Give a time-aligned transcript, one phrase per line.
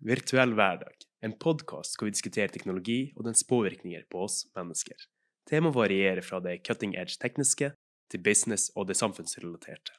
[0.00, 4.96] Virtuell hverdag, en podkast hvor vi diskuterer teknologi og dens påvirkninger på oss mennesker.
[5.50, 7.68] Temaet varierer fra det cutting edge tekniske
[8.08, 9.92] til business og det samfunnsrelaterte.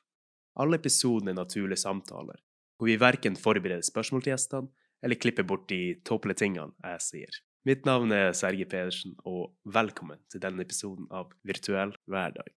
[0.57, 2.41] Alle episodene er naturlige samtaler,
[2.79, 4.73] hvor vi verken forbereder spørsmål til gjestene
[5.05, 7.37] eller klipper bort de tåpelige tingene jeg sier.
[7.69, 12.49] Mitt navn er Serge Pedersen, og velkommen til denne episoden av Virtuell hverdag.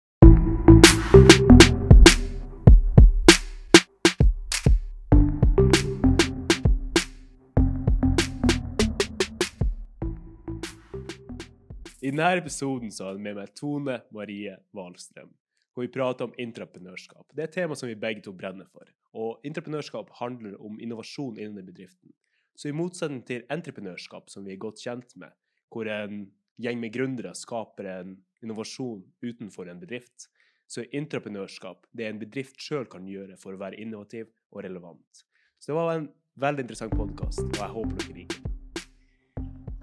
[12.04, 15.30] I denne episoden så har jeg med meg Tone Marie Wahlstrøm,
[15.72, 17.30] hvor vi prater om entreprenørskap.
[17.32, 18.90] Det er et tema som vi begge to brenner for.
[19.16, 22.12] Og entreprenørskap handler om innovasjon innen bedriften.
[22.60, 25.32] Så i motsetning til entreprenørskap, som vi er godt kjent med,
[25.72, 26.26] hvor en
[26.60, 30.28] gjeng med gründere skaper en innovasjon utenfor en bedrift,
[30.68, 35.28] så er entreprenørskap det en bedrift sjøl kan gjøre for å være innovativ og relevant.
[35.56, 38.43] Så det var en veldig interessant podkast, og jeg håper dere liker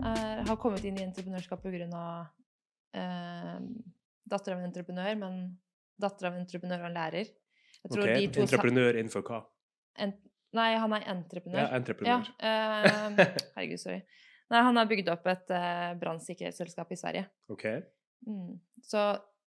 [0.01, 2.05] Jeg har kommet inn i entreprenørskap pga.
[2.97, 3.59] Eh,
[4.31, 5.39] datter av en entreprenør, men
[6.01, 7.31] datter av en entreprenør og en lærer.
[7.81, 9.41] Jeg tror Ok, de Entreprenør innenfor hva?
[9.98, 10.15] en,
[10.57, 11.61] Nei, han er entreprenør.
[11.62, 12.31] Ja, entreprenør.
[12.42, 14.01] Ja, eh, herregud, sorry.
[14.51, 17.29] Nei, han har bygd opp et eh, brannsikkerhetsselskap i Sverige.
[17.55, 17.67] OK.
[18.27, 18.57] Mm.
[18.83, 19.05] Så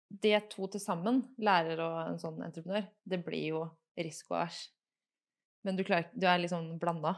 [0.09, 3.63] det to til sammen, lærer og en sånn entreprenør, det blir jo
[3.99, 4.65] risikoavers.
[5.67, 7.15] Men du, klarer, du er liksom blanda.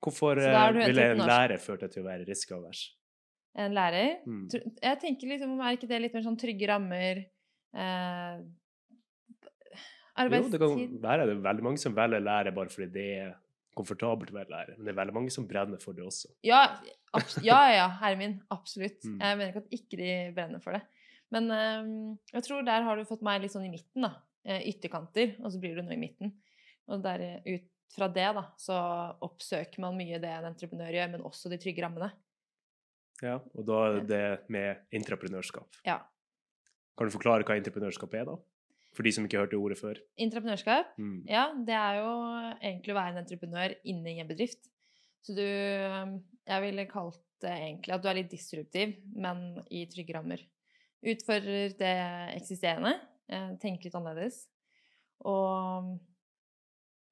[0.00, 2.86] Hvorfor er eh, ville en lærer ført deg til å være risikoavers?
[3.58, 4.46] En lærer Mm.
[4.82, 7.24] Jeg tenker liksom, er ikke det litt mer sånn trygge rammer?
[7.74, 8.40] Eh,
[10.20, 13.30] Jo, det kan være det er veldig mange som velger lærer bare fordi det er
[13.76, 16.32] komfortabelt å være lærer, men det er veldig mange som brenner for det også.
[16.44, 16.64] Ja,
[17.46, 18.40] ja, ja, min.
[18.52, 19.04] Absolutt.
[19.06, 19.20] Mm.
[19.22, 20.82] Jeg mener ikke at ikke de brenner for det.
[21.30, 21.90] Men eh,
[22.34, 24.12] jeg tror der har du fått meg litt sånn i midten, da.
[24.44, 26.34] Eh, ytterkanter, og så blir du nå i midten.
[26.90, 28.76] Og der, eh, ut fra det, da, så
[29.26, 32.10] oppsøker man mye det en entreprenør gjør, men også de trygge rammene.
[33.20, 35.82] Ja, og da er det med entreprenørskap.
[35.84, 35.98] Ja.
[36.96, 38.36] Kan du forklare hva entreprenørskap er, da?
[38.96, 39.98] For de som ikke har hørt det ordet før.
[40.18, 40.94] Entreprenørskap?
[40.98, 41.22] Mm.
[41.30, 42.12] ja, det er jo
[42.58, 44.70] egentlig å være en entreprenør inne i en bedrift.
[45.20, 50.16] Så du Jeg ville kalt det egentlig at du er litt disruptiv, men i trygge
[50.16, 50.42] rammer.
[51.00, 51.94] Utfordrer det
[52.34, 52.96] eksisterende,
[53.30, 54.42] eh, tenker litt annerledes.
[55.24, 55.94] Og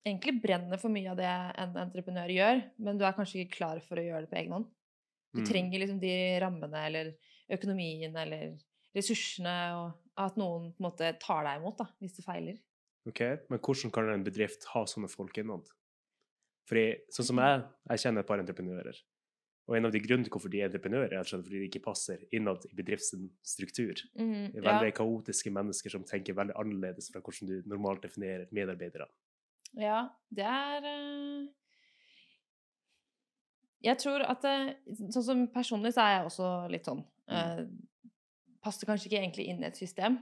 [0.06, 1.28] egentlig brenner for mye av det
[1.62, 4.53] en entreprenør gjør, men du er kanskje ikke klar for å gjøre det på egen
[4.53, 4.69] hånd.
[5.34, 5.47] Du Mm.
[5.47, 7.14] trenger liksom de rammene eller
[7.50, 8.58] økonomien eller
[8.94, 12.58] ressursene, og at noen på en måte tar deg imot da, hvis du feiler.
[13.06, 13.20] Ok,
[13.50, 15.69] Men hvordan kan en bedrift ha sånne folk innad?
[16.69, 18.97] Fordi, sånn som jeg, jeg kjenner et par entreprenører.
[19.69, 22.25] Og en av de grunnene til hvorfor de er entreprenører, er fordi de ikke passer
[22.32, 23.94] innad i bedriftens struktur.
[24.16, 24.72] Mm, Det ja.
[24.72, 29.08] veldig kaotiske mennesker som tenker veldig annerledes fra hvordan du normalt definerer medarbeidere.
[29.77, 31.47] Ja, det er eh,
[33.84, 34.56] Jeg tror at det,
[35.12, 37.62] Sånn som personlig så er jeg også litt sånn eh,
[38.65, 40.17] Passer kanskje ikke egentlig inn i et system,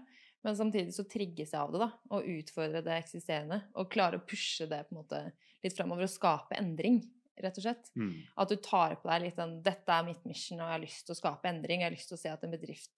[0.44, 1.86] men samtidig så trigges jeg av det, da.
[2.12, 3.56] Å utfordre det eksisterende.
[3.80, 5.20] Og klare å pushe det på en måte
[5.64, 7.00] litt framover og skape endring,
[7.42, 7.88] rett og slett.
[7.96, 8.12] Mm.
[8.44, 11.06] At du tar på deg litt den 'Dette er mitt mission, og jeg har lyst
[11.08, 11.80] til å skape endring'.
[11.80, 12.92] Jeg har lyst til å se at en bedrift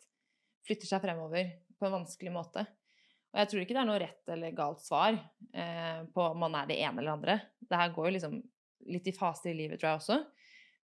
[0.66, 2.66] flytter seg fremover på en vanskelig måte.
[3.38, 6.56] Og jeg tror ikke det er noe rett eller galt svar eh, på om man
[6.58, 7.36] er det ene eller andre.
[7.62, 8.40] Det her går jo liksom
[8.90, 10.18] litt i faser i livet, tror jeg også.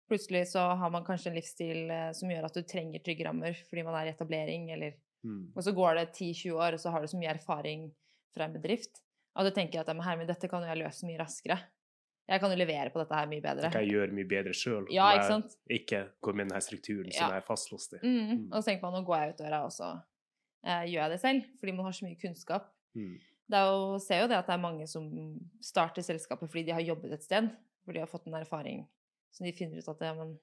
[0.07, 3.59] Plutselig så har man kanskje en livsstil eh, som gjør at du trenger trygge rammer
[3.67, 4.95] fordi man er i etablering, eller
[5.25, 5.53] Mm.
[5.57, 7.89] Og så går det 10-20 år, og så har du så mye erfaring
[8.37, 9.01] fra en bedrift.
[9.35, 11.59] Og du tenker at «Ja, men herre dette kan jo jeg løse mye raskere.
[12.29, 13.67] Jeg kan jo levere på dette her mye bedre.
[13.67, 14.87] Det kan jeg gjøre mye bedre sjøl.
[14.93, 15.57] Ja, ikke sant?
[15.69, 18.01] Ikke gå med denne strukturen som jeg er fastlåst i.
[18.05, 18.21] Mm.
[18.21, 18.45] Mm.
[18.53, 19.91] Og så tenker man nå går jeg ut døra, og så
[20.65, 21.45] gjør jeg det selv.
[21.61, 22.71] Fordi man har så mye kunnskap.
[22.97, 23.15] Mm.
[23.51, 25.09] Det er jo, ser jo det at det er mange som
[25.61, 27.51] starter selskapet fordi de har jobbet et sted.
[27.85, 28.87] Hvor de har fått en erfaring
[29.35, 30.39] som de finner ut at ja, men,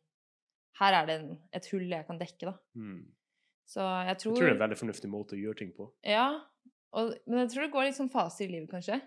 [0.80, 2.54] her er det en, et hull jeg kan dekke, da.
[2.76, 3.08] Mm.
[3.66, 5.88] Så jeg tror Jeg tror, det er en veldig fornuftig måte å gjøre ting på.
[6.06, 6.28] Ja.
[6.94, 9.00] Og, men jeg tror det går litt sånn faser i livet, kanskje.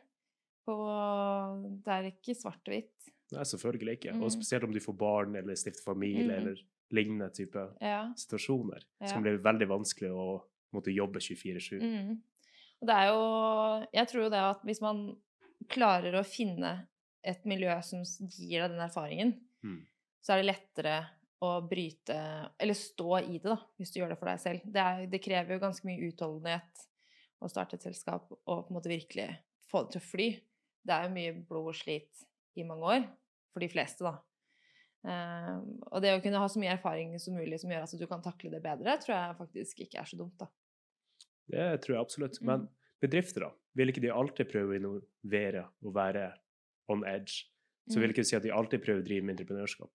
[0.65, 0.75] På,
[1.85, 3.11] det er ikke svart-hvitt.
[3.35, 4.15] Nei, selvfølgelig ikke.
[4.17, 4.23] Mm.
[4.25, 6.35] Og spesielt om du får barn eller stifter familie Mm.
[6.39, 6.63] eller
[6.95, 8.13] lignende type Ja.
[8.17, 8.81] situasjoner.
[9.01, 9.13] Så Ja.
[9.13, 10.43] kan det bli veldig vanskelig å
[10.75, 11.81] måtte jobbe 24-7.
[11.81, 12.15] Mm.
[12.83, 13.21] Og det er jo
[13.95, 15.05] Jeg tror jo det at hvis man
[15.71, 16.75] klarer å finne
[17.25, 19.79] et miljø som gir deg den erfaringen, Mm.
[20.21, 20.95] så er det lettere
[21.41, 22.17] å bryte
[22.61, 24.61] Eller stå i det, da, hvis du gjør det for deg selv.
[24.65, 26.85] Det, er, det krever jo ganske mye utholdenhet
[27.41, 29.31] å starte et selskap og på en måte virkelig
[29.71, 30.29] få det til å fly.
[30.85, 32.25] Det er jo mye blod og slit
[32.61, 33.07] i mange år,
[33.53, 34.19] for de fleste, da.
[35.05, 35.61] Uh,
[35.91, 38.23] og det å kunne ha så mye erfaring som mulig som gjør at du kan
[38.25, 40.49] takle det bedre, tror jeg faktisk ikke er så dumt, da.
[41.51, 42.39] Det tror jeg absolutt.
[42.41, 42.47] Mm.
[42.51, 42.69] Men
[43.05, 43.51] bedrifter, da?
[43.75, 46.29] Vil ikke de alltid prøve å innovere og være
[46.89, 47.45] on edge?
[47.91, 49.91] Så vil ikke du si at de alltid prøver å drive med entreprenørskap?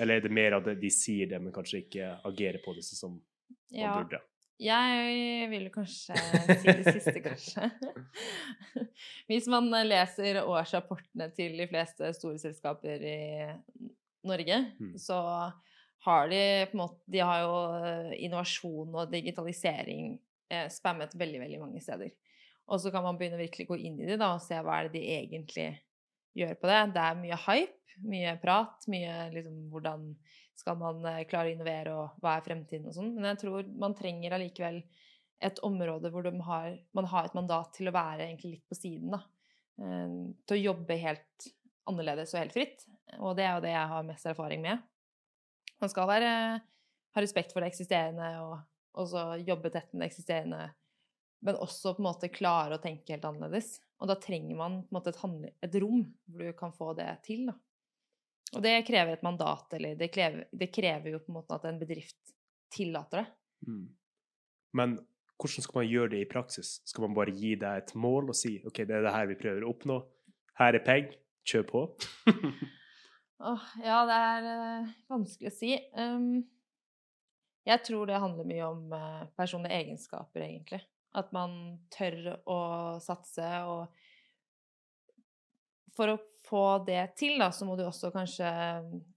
[0.00, 2.98] Eller er det mer at de sier det, men kanskje ikke agerer på det sånn
[2.98, 4.18] som man Ja, burde?
[4.58, 7.70] jeg vil kanskje si det siste, kanskje.
[9.30, 13.18] Hvis man leser årsrapportene til de fleste store selskaper i
[14.26, 14.96] Norge, Mm.
[14.98, 15.20] så
[16.04, 16.40] har de
[16.70, 20.14] på en måte De har jo eh, innovasjon og digitalisering
[20.52, 22.12] eh, spammet veldig, veldig mange steder.
[22.66, 24.80] Og så kan man begynne å virkelig gå inn i det da, og se hva
[24.80, 25.68] er det de egentlig
[26.36, 26.80] gjør på det.
[26.96, 30.08] Det er mye hype, mye prat, mye liksom hvordan
[30.56, 33.12] skal man eh, klare å innovere, og hva er fremtiden og sånn.
[33.16, 34.82] Men jeg tror man trenger allikevel
[35.46, 39.16] et område hvor har, man har et mandat til å være egentlig litt på siden,
[39.16, 39.22] da.
[39.82, 41.50] Eh, Til å jobbe helt
[41.86, 42.86] annerledes og helt fritt.
[43.20, 44.82] Og det er jo det jeg har mest erfaring med.
[45.82, 46.32] Man skal være,
[47.16, 48.56] ha respekt for det eksisterende og
[48.96, 50.62] også jobbe tett med det eksisterende,
[51.44, 53.76] men også på en måte klare å tenke helt annerledes.
[54.00, 56.02] Og da trenger man på en måte et, handle, et rom
[56.32, 57.46] hvor du kan få det til.
[57.50, 57.56] Da.
[58.56, 61.68] Og det krever et mandat, eller det krever, det krever jo på en måte at
[61.68, 62.34] en bedrift
[62.72, 63.26] tillater det.
[63.68, 63.84] Mm.
[64.76, 64.96] Men
[65.36, 66.78] hvordan skal man gjøre det i praksis?
[66.88, 69.38] Skal man bare gi deg et mål og si OK, det er det her vi
[69.40, 70.00] prøver å oppnå.
[70.56, 71.18] Her er penger,
[71.48, 71.84] kjør på.
[73.38, 75.72] Åh, ja, det er øh, vanskelig å si.
[75.92, 76.44] Um,
[77.66, 80.80] jeg tror det handler mye om øh, personlige egenskaper, egentlig.
[81.16, 82.60] At man tør å
[83.02, 83.92] satse, og
[85.96, 86.16] for å
[86.46, 88.46] få det til, da, så må du også kanskje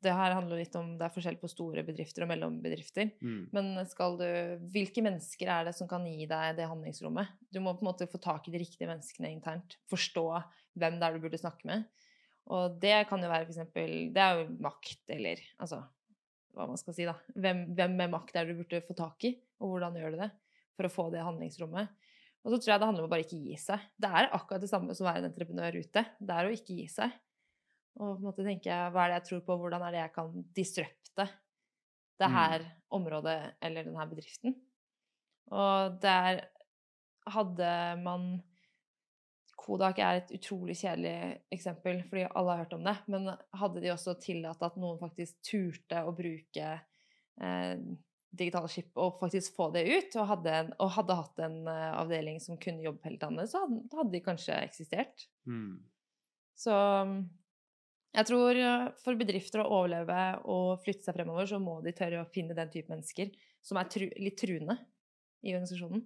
[0.01, 3.12] Det her handler litt om det er forskjell på store bedrifter og mellombedrifter.
[3.21, 3.42] Mm.
[3.56, 4.30] Men skal du
[4.74, 7.36] Hvilke mennesker er det som kan gi deg det handlingsrommet?
[7.54, 9.77] Du må på en måte få tak i de riktige menneskene internt.
[9.92, 10.25] Forstå
[10.80, 11.86] hvem det er du burde snakke med.
[12.49, 15.83] Og det kan jo være for eksempel Det er jo makt, eller altså
[16.57, 17.13] Hva man skal si, da.
[17.37, 20.21] Hvem, hvem med makt er det du burde få tak i, og hvordan gjør du
[20.23, 20.29] det
[20.75, 21.91] for å få det handlingsrommet?
[22.39, 23.83] Og så tror jeg det handler om å bare ikke gi seg.
[23.99, 26.03] Det er akkurat det samme som å være en entreprenør ute.
[26.17, 27.13] Det er å ikke gi seg.
[27.99, 30.13] Og på en måte tenke hva er det jeg tror på, hvordan er det jeg
[30.15, 31.27] kan disrupte
[32.19, 32.35] det Mm.
[32.35, 34.55] her området eller den her bedriften.
[35.51, 36.41] Og der
[37.27, 37.71] hadde
[38.03, 38.41] man
[39.59, 42.95] Kodak er et utrolig kjedelig eksempel, fordi alle har hørt om det.
[43.11, 47.81] Men hadde de også tillatt at noen faktisk turte å bruke eh,
[48.29, 51.97] digitale skip og faktisk få det ut, og hadde, en, og hadde hatt en uh,
[51.97, 55.25] avdeling som kunne jobbe helt annerledes, så hadde, hadde de kanskje eksistert.
[55.50, 55.79] Mm.
[56.59, 56.75] Så
[57.09, 57.17] mm,
[58.19, 62.23] jeg tror eh, for bedrifter å overleve og flytte seg fremover, så må de tørre
[62.23, 63.33] å finne den type mennesker
[63.65, 64.77] som er tru, litt truende
[65.45, 66.03] i organisasjonen.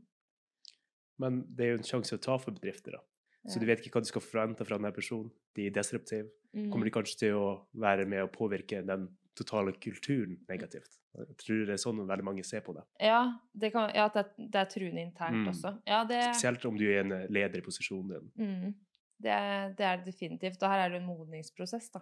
[1.24, 3.04] Men det er jo en sjanse å ta for bedrifter, da.
[3.50, 5.32] Så du vet ikke hva du skal forvente fra denne personen.
[5.56, 6.30] De er disruptive.
[6.56, 6.70] Mm.
[6.72, 11.00] Kommer de kanskje til å være med å påvirke den totale kulturen negativt?
[11.18, 12.84] Jeg tror det er sånn veldig mange ser på det.
[13.04, 13.20] Ja,
[13.54, 15.50] det kan, ja det, det er truende internt Mm.
[15.52, 15.74] også.
[15.86, 18.32] Ja, det, Spesielt om du er en leder i posisjonen din.
[18.48, 18.74] mm,
[19.20, 20.64] det, det er definitivt.
[20.64, 22.02] Og her er det en modningsprosess, da.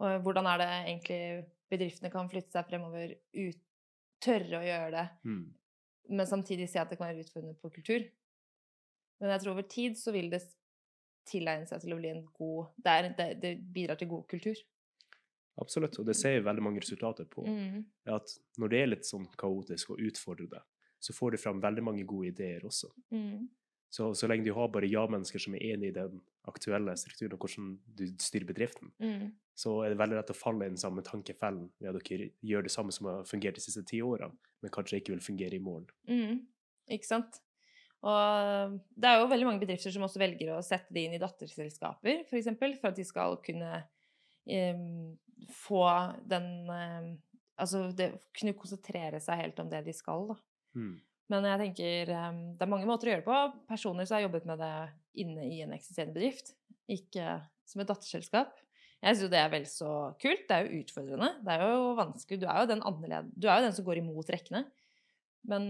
[0.00, 3.58] Og hvordan er det egentlig bedriftene kan flytte seg fremover, ut,
[4.20, 5.52] tørre å gjøre det, Mm.
[6.10, 8.04] men samtidig se at det kan være utfordrende på kultur.
[9.20, 10.42] Men jeg tror over tid så vil det
[11.28, 14.60] tilegne seg til å bli en god Det, er, det, det bidrar til god kultur.
[15.60, 17.44] Absolutt, og det ser vi veldig mange resultater på.
[17.44, 17.82] Mm.
[18.14, 20.62] At når det er litt sånn kaotisk og utfordrende,
[21.00, 22.88] så får du fram veldig mange gode ideer også.
[23.12, 23.48] Mm.
[23.90, 27.42] Så, så lenge du har bare ja-mennesker som er enig i den aktuelle strukturen og
[27.42, 29.32] hvordan du styrer bedriften, Mm.
[29.54, 32.64] så er det veldig lett å falle i den samme tankefellen ved at dere gjør
[32.64, 35.64] det samme som har fungert de siste ti årene, men kanskje ikke vil fungere i
[35.64, 35.90] morgen.
[36.08, 36.46] Mm.
[36.96, 37.42] Ikke sant?
[38.00, 41.20] Og det er jo veldig mange bedrifter som også velger å sette det inn i
[41.20, 43.72] datterselskaper, f.eks., for, eksempel, for at de skal kunne
[44.48, 44.86] eh,
[45.64, 45.84] få
[46.28, 47.10] den eh,
[47.60, 50.36] Altså det, kunne konsentrere seg helt om det de skal, da.
[50.80, 50.94] Mm.
[51.28, 53.40] Men jeg tenker eh, det er mange måter å gjøre det på.
[53.68, 54.70] Personer som har jobbet med det
[55.20, 56.54] inne i en eksisterende bedrift,
[56.88, 57.34] ikke
[57.68, 58.56] som et datterselskap.
[59.00, 59.90] Jeg syns jo det er vel så
[60.20, 60.46] kult.
[60.48, 61.28] Det er jo utfordrende.
[61.44, 62.40] Det er jo vanskelig.
[62.40, 62.82] Du er jo den.
[63.36, 64.64] Du er jo den som går imot rekkene.
[65.52, 65.68] Men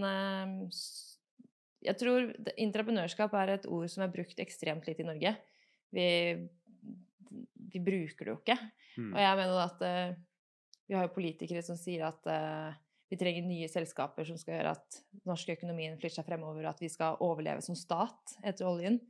[1.81, 5.33] jeg tror entreprenørskap er et ord som er brukt ekstremt litt i Norge.
[5.91, 6.05] Vi,
[7.73, 8.57] vi bruker det jo ikke.
[8.97, 9.11] Mm.
[9.13, 10.13] Og jeg mener at uh,
[10.87, 12.75] vi har jo politikere som sier at uh,
[13.11, 16.83] vi trenger nye selskaper som skal gjøre at norsk økonomien flytter seg fremover, og at
[16.83, 19.01] vi skal overleve som stat etter oljen.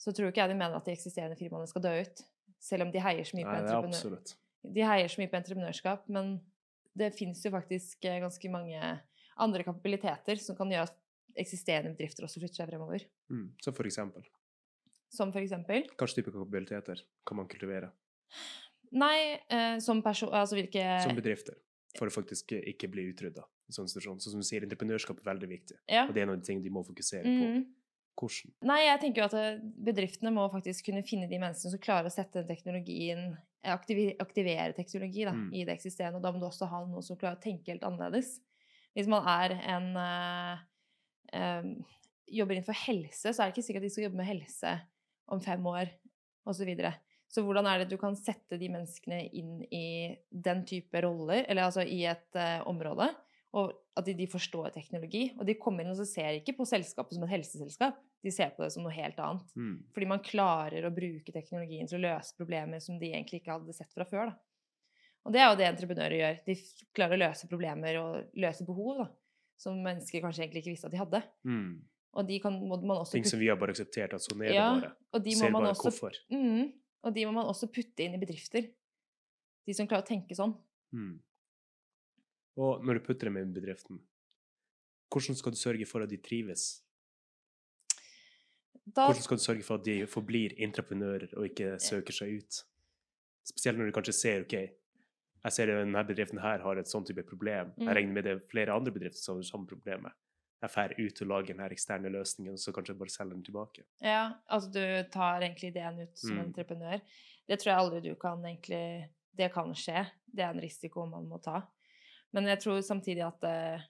[0.00, 2.24] Så tror ikke jeg de mener at de eksisterende firmaene skal dø ut.
[2.62, 4.34] Selv om de heier så mye på, Nei, er entreprenør
[4.74, 6.06] de heier så mye på entreprenørskap.
[6.12, 6.36] Men
[6.96, 8.80] det fins jo faktisk eh, ganske mange
[9.36, 10.96] andre kapabiliteter som kan gjøre at
[11.38, 13.04] eksisterende bedrifter også flytter seg fremover.
[13.30, 13.46] Mm.
[13.62, 14.24] Så for eksempel,
[15.12, 17.92] Som for eksempel hvilke type kapabiliteter kan man kultivere
[18.92, 20.30] Nei, eh, som person...
[20.32, 21.56] Altså hvilke som bedrifter,
[21.98, 23.88] for å faktisk ikke bli utrydda i sånn?
[23.90, 26.06] Sånn som du sier, entreprenørskap er veldig viktig, Ja.
[26.06, 27.48] og det er noen ting de må fokusere på.
[27.50, 27.66] Mhm.
[28.16, 28.52] Hvordan?
[28.64, 32.08] Nei, jeg tenker jo at eh, bedriftene må faktisk kunne finne de menneskene som klarer
[32.08, 35.50] å sette den teknologien eh, Aktivere teknologi da, Mm.
[35.52, 36.16] i det eksisterende.
[36.16, 38.38] Og da må du også ha noen som klarer å tenke helt annerledes.
[38.96, 40.58] Hvis man er en eh,
[41.32, 41.76] em,
[42.26, 44.70] Jobber innenfor helse, så er det ikke sikkert at de skal jobbe med helse
[45.30, 45.92] om fem år,
[46.42, 46.58] osv.
[46.58, 46.90] Så, videre.
[47.30, 51.68] så hvordan er det du kan sette de menneskene inn i den type roller, eller
[51.68, 53.06] altså i et eh, område,
[53.56, 55.28] og at de, de forstår teknologi.
[55.38, 58.50] Og de kommer inn og så ser ikke på selskapet som et helseselskap, de ser
[58.56, 59.54] på det som noe helt annet.
[59.54, 59.76] Mm.
[59.94, 63.76] Fordi man klarer å bruke teknologien til å løse problemer som de egentlig ikke hadde
[63.76, 64.32] sett fra før.
[64.32, 64.90] Da.
[65.26, 66.42] Og det er jo det entreprenører gjør.
[66.46, 66.58] De
[66.96, 69.08] klarer å løse problemer og løse behov da,
[69.60, 71.22] som mennesker kanskje egentlig ikke visste at de hadde.
[71.48, 71.70] Mm.
[72.16, 74.48] Og de kan, må man også Ting som vi har bare akseptert at sånn er
[74.48, 74.92] det Ja, bare.
[75.12, 76.16] og de Ser bare også hvorfor.
[76.32, 76.72] mm,
[77.04, 78.70] og de må man også putte inn i bedrifter.
[79.66, 80.54] De som klarer å tenke sånn.
[80.96, 81.18] Mm.
[82.56, 84.00] Og når du putter dem inn i bedriften,
[85.12, 86.82] hvordan skal du sørge for at de trives?
[88.86, 92.58] Da, Hvordan skal du sørge for at de forblir entreprenører og ikke søker seg ut?
[93.46, 94.54] Spesielt når du kanskje ser OK,
[95.46, 97.72] jeg ser at denne bedriften her har et sånn type problem.
[97.76, 97.86] Mm.
[97.88, 100.12] Jeg regner med det er flere andre bedrifter som har det samme problemet.
[100.64, 103.44] Jeg drar ut og lager denne eksterne løsningen, og så kanskje jeg bare selger den
[103.44, 103.84] tilbake.
[104.02, 106.44] ja, altså du tar egentlig ideen ut som Mm.
[106.46, 107.00] entreprenør.
[107.46, 110.06] Det tror jeg aldri du kan egentlig Det kan skje.
[110.34, 111.62] Det er en risiko man må ta.
[112.32, 113.82] Men jeg tror samtidig at uh,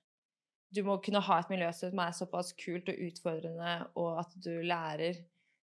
[0.75, 4.51] du må kunne ha et miljø som er såpass kult og utfordrende, og at du
[4.67, 5.15] lærer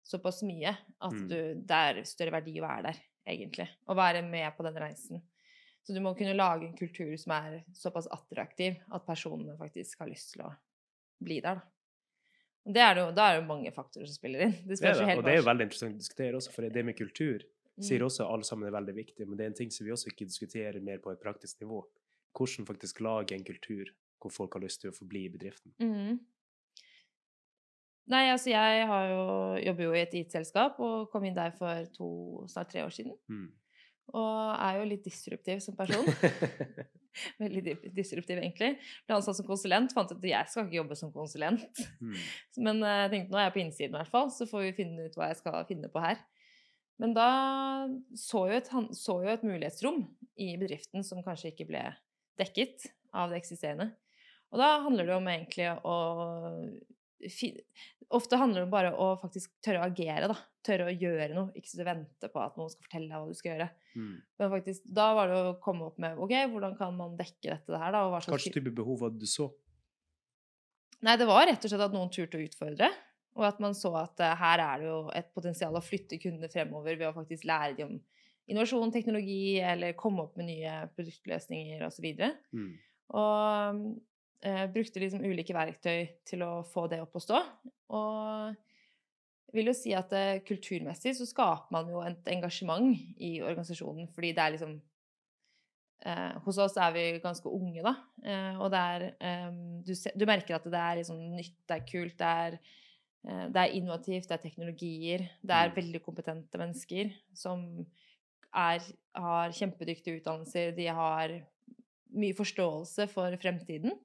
[0.08, 0.70] såpass mye
[1.02, 1.28] at Mm.
[1.28, 2.98] du, det er større verdi å være der,
[3.28, 3.68] egentlig.
[3.90, 5.22] Å være med på den reisen.
[5.84, 10.12] Så du må kunne lage en kultur som er såpass attraktiv at personene faktisk har
[10.12, 10.52] lyst til å
[11.24, 11.60] bli der.
[11.60, 11.70] Da.
[12.63, 14.54] Det er det jo, da er det jo mange faktorer som spiller inn.
[14.63, 16.86] Det Det det, helt og det er jo veldig interessant å diskutere også, for det
[16.88, 17.44] med kultur
[17.82, 19.92] sier også også alle sammen er veldig viktig, men det er en ting som vi
[19.92, 21.82] også ikke diskuterer mer på et praktisk nivå.
[22.38, 25.74] Hvordan faktisk lage en kultur hvor folk har lyst til å forbli i bedriften.
[25.84, 26.22] Mm.
[28.13, 29.25] Nei, altså jeg har jo,
[29.63, 32.08] jobber jo i et IT-selskap og kom inn der for to,
[32.52, 33.16] snart tre år siden.
[33.32, 33.50] Mm.
[34.12, 36.06] Og er jo litt disruptiv som person.
[37.44, 38.74] Veldig disruptiv, egentlig.
[39.08, 39.94] Ble ansatt som konsulent.
[39.96, 41.84] Fant ut at jeg skal ikke jobbe som konsulent.
[42.02, 42.16] Mm.
[42.68, 44.78] Men eh, jeg tenkte nå er jeg på innsiden i hvert fall, så får vi
[44.84, 46.22] finne ut hva jeg skal finne på her.
[47.02, 47.30] Men da
[48.20, 50.04] så jo et, så jo et mulighetsrom
[50.42, 51.82] i bedriften som kanskje ikke ble
[52.40, 53.92] dekket av det eksisterende.
[54.54, 55.98] Og da handler det om egentlig å
[58.14, 60.36] Ofte handler det om bare å faktisk tørre å agere, da.
[60.66, 61.54] Tørre å gjøre noe.
[61.58, 63.70] Ikke sitte og vente på at noen skal fortelle deg hva du skal gjøre.
[63.96, 64.14] Mm.
[64.42, 67.82] Men faktisk, da var det å komme opp med OK, hvordan kan man dekke dette
[67.84, 68.04] her, da?
[68.08, 69.50] Og hva slags type behov hadde du så?
[71.04, 72.90] Nei, det var rett og slett at noen turte å utfordre.
[73.34, 76.52] Og at man så at uh, her er det jo et potensial å flytte kundene
[76.54, 78.02] fremover ved å faktisk lære dem om
[78.52, 82.08] innovasjon, teknologi, eller komme opp med nye produktløsninger osv.
[82.54, 82.74] Mm.
[83.20, 83.84] Og
[84.44, 87.40] eh, brukte liksom ulike verktøy til å få det opp å stå.
[87.96, 88.54] Og
[89.48, 94.08] jeg vil jo si at eh, kulturmessig så skaper man jo et engasjement i organisasjonen,
[94.14, 94.78] fordi det er liksom
[96.06, 97.96] eh, Hos oss er vi ganske unge, da.
[98.26, 99.52] Eh, og det er eh,
[99.86, 102.58] du, se, du merker at det er liksom nytt, det er kult, det er,
[103.28, 105.28] eh, det er innovativt, det er teknologier.
[105.42, 105.76] Det er Mm.
[105.82, 107.86] veldig kompetente mennesker som
[108.54, 108.82] er,
[109.16, 111.32] har kjempedyktige utdannelser, de har
[112.14, 113.96] mye forståelse for fremtiden.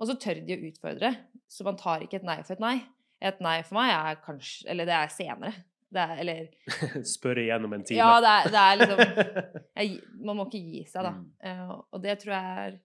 [0.00, 1.12] Og så tør de å utfordre,
[1.50, 2.78] så man tar ikke et nei for et nei.
[3.24, 5.52] Et nei for meg er kanskje Eller det er senere.
[5.94, 8.00] Det er, eller Spørre igjennom en time.
[8.00, 9.38] Ja, det er, det er liksom
[9.78, 11.14] jeg, Man må ikke gi seg, da.
[11.14, 11.28] Mm.
[11.46, 12.76] Eh, og det tror jeg er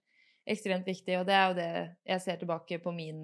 [0.54, 1.18] ekstremt viktig.
[1.18, 1.70] Og det er jo det
[2.12, 3.20] jeg ser tilbake på min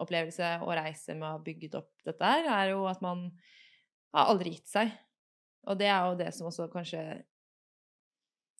[0.00, 3.28] opplevelse og reise med å ha bygget opp dette her, er jo at man
[4.16, 4.92] har aldri gitt seg.
[5.68, 7.02] Og det er jo det som også kanskje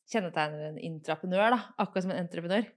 [0.09, 1.61] kjennetegner en intraprenør, da.
[1.83, 2.69] Akkurat som en entreprenør.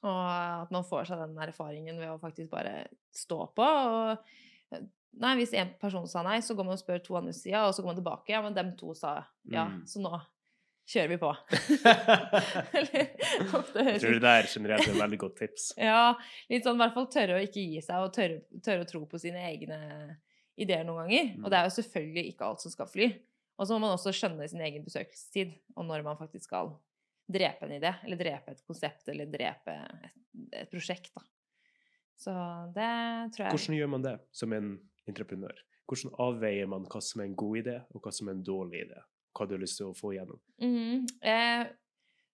[0.00, 0.20] Og
[0.64, 3.66] at man får seg den erfaringen ved å faktisk bare stå på.
[3.66, 4.78] Og
[5.20, 7.74] nei, hvis en person sa nei, så går man og spør to andre sida, og
[7.76, 8.32] så går man tilbake.
[8.32, 9.82] Ja, men dem to sa ja, Mm.
[9.90, 10.14] så nå
[10.90, 11.30] kjører vi på.
[12.80, 13.12] Eller,
[13.58, 15.70] ofte Jeg høres tror det er generelt er et veldig godt tips.
[15.90, 16.14] ja,
[16.50, 19.04] litt sånn i hvert fall tørre å ikke gi seg, og tørre, tørre å tro
[19.10, 19.80] på sine egne
[20.60, 21.34] ideer noen ganger.
[21.36, 21.44] Mm.
[21.44, 23.10] Og det er jo selvfølgelig ikke alt som skal fly.
[23.60, 26.72] Og så må man også skjønne sin egen besøkelsestid, og når man faktisk skal
[27.30, 29.74] drepe en idé, eller drepe et konsept, eller drepe
[30.06, 30.16] et,
[30.62, 31.24] et prosjekt, da.
[32.20, 32.32] Så
[32.76, 32.88] det
[33.32, 34.72] tror jeg Hvordan gjør man det som en
[35.08, 35.62] entreprenør?
[35.88, 38.82] Hvordan avveier man hva som er en god idé, og hva som er en dårlig
[38.84, 39.00] idé?
[39.34, 40.40] Hva du har lyst til å få igjennom?
[40.62, 41.06] Mhm.
[41.22, 41.70] eh,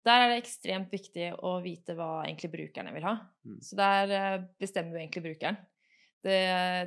[0.02, 3.12] Der er det ekstremt viktig å vite hva egentlig brukerne vil ha.
[3.46, 3.58] Mm.
[3.62, 5.58] Så der eh, bestemmer jo egentlig brukeren.
[6.22, 6.38] Det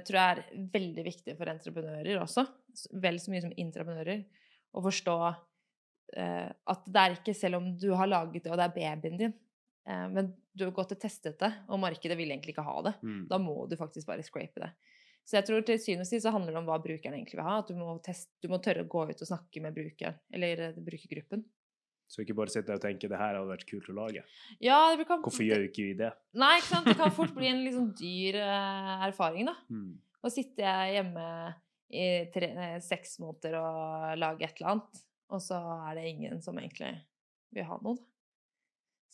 [0.07, 2.43] tror jeg er veldig viktig for entreprenører også,
[3.03, 4.25] vel så mye som intraprenører,
[4.75, 5.15] å forstå
[6.13, 9.33] at det er ikke selv om du har laget det, og det er babyen din,
[9.89, 12.93] eh, men du har gått og testet det, og markedet vil egentlig ikke ha det.
[13.03, 13.25] Mm.
[13.31, 14.71] Da må du faktisk bare scrape det.
[15.25, 17.47] Så jeg tror til syvende og sist så handler det om hva brukeren egentlig vil
[17.47, 17.57] ha.
[17.63, 20.67] At du må, teste, du må tørre å gå ut og snakke med brukeren, eller
[20.67, 21.45] eh, brukergruppen.
[22.05, 24.21] Så ikke bare sitte der og tenke det her hadde vært kult å lage.
[24.61, 26.11] Ja, det kan, Hvorfor gjør ikke vi det?
[26.37, 26.89] Nei, ikke sant?
[26.91, 29.55] Det kan fort bli en sånn dyr eh, erfaring, da.
[29.73, 29.95] Mm.
[30.21, 31.25] Og sitter jeg hjemme
[31.95, 35.01] i tre, eh, seks måneder og lager et eller annet,
[35.33, 35.57] og så
[35.89, 36.91] er det ingen som egentlig
[37.55, 37.97] vil ha noe.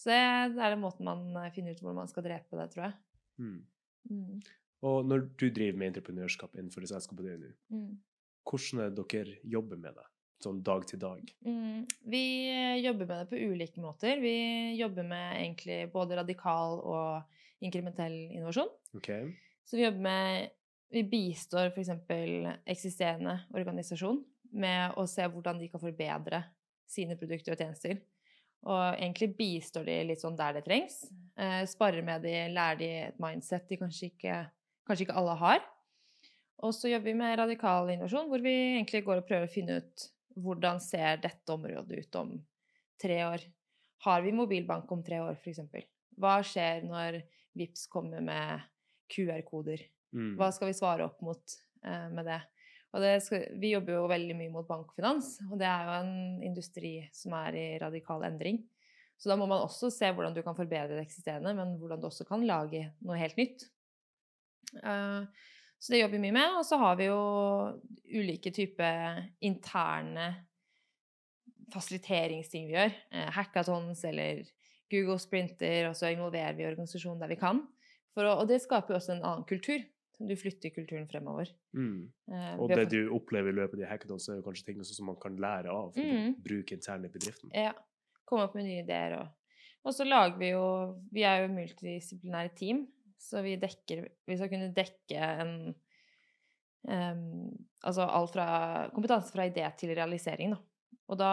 [0.01, 0.17] Så det
[0.57, 2.95] er den måten man eh, finner ut hvordan man skal drepe det, tror jeg.
[3.41, 3.59] Mm.
[4.09, 4.39] Mm.
[4.87, 7.91] Og når du driver med entreprenørskap innenfor det selskapet du gjør nå, Mm.
[8.49, 10.07] hvordan er det dere jobber med det?
[10.41, 11.21] Sånn dag til dag?
[11.45, 11.83] Mm.
[12.09, 14.17] Vi eh, jobber med det på ulike måter.
[14.23, 18.71] Vi jobber med egentlig både radikal og inkrementell innovasjon.
[18.97, 19.35] Okay.
[19.63, 20.57] Så vi jobber med
[20.91, 21.87] Vi bistår f.eks.
[22.67, 24.17] eksisterende organisasjon
[24.51, 26.43] med å se hvordan de kan forbedre
[26.91, 27.99] sine produkter og tjenester.
[28.67, 31.03] Og egentlig bistår de litt sånn der det trengs.
[31.39, 34.41] Eh, sparer med de, lærer de et mindset de kanskje ikke,
[34.87, 35.63] kanskje ikke alle har.
[36.61, 39.79] Og så jobber vi med radikal innovasjon, hvor vi egentlig går og prøver å finne
[39.81, 40.05] ut
[40.41, 42.35] hvordan ser dette området ut om
[43.01, 43.47] tre år.
[44.05, 45.87] Har vi mobilbank om tre år, f.eks.?
[46.21, 47.21] Hva skjer når
[47.57, 48.61] VIPS kommer med
[49.11, 49.81] QR-koder?
[50.13, 50.35] Mm.
[50.37, 52.39] Hva skal vi svare opp mot eh, med det?
[52.91, 53.13] Og det
[53.61, 57.55] vi jobber jo veldig mye mot bankfinans, og det er jo en industri som er
[57.55, 58.59] i radikal endring.
[59.21, 62.09] Så da må man også se hvordan du kan forbedre det eksisterende, men hvordan du
[62.09, 63.67] også kan lage noe helt nytt.
[64.81, 65.47] Eh,
[65.81, 66.57] så det jobber vi mye med.
[66.57, 67.19] Og så har vi jo
[68.11, 70.31] ulike typer interne
[71.71, 72.97] fasiliteringsting vi gjør.
[73.13, 74.43] Eh, hackathons eller
[74.91, 77.63] Google Sprinter, og så involverer vi organisasjonen der vi kan.
[78.17, 79.79] Å, og det skaper jo også en annen kultur.
[80.27, 81.49] Du flytter kulturen fremover.
[81.73, 82.11] Mm.
[82.31, 85.05] Eh, Og det du opplever i løpet av de hackathons, er jo kanskje ting som
[85.05, 86.35] man kan lære av Mm.
[86.43, 87.51] bruke internt i bedriften.
[87.53, 87.73] Ja.
[88.25, 89.27] Komme opp med nye ideer og
[89.83, 92.87] Og så lager vi jo Vi er jo multidisiplinære team,
[93.17, 95.75] så vi dekker Vi skal kunne dekke en
[96.87, 100.57] um, Altså alt fra kompetanse fra idé til realisering, da.
[101.09, 101.31] Og da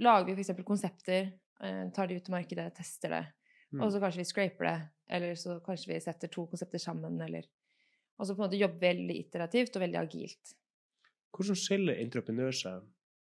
[0.00, 0.62] lager vi f.eks.
[0.64, 3.24] konsepter, eh, tar de ut til markedet, tester det.
[3.72, 3.82] Mm.
[3.82, 4.76] Og så kanskje vi scraper det,
[5.12, 7.48] eller så kanskje vi setter to konsepter sammen, eller
[8.20, 10.52] Og så på en måte jobber veldig iterativt og veldig agilt.
[11.32, 11.96] Hvordan skiller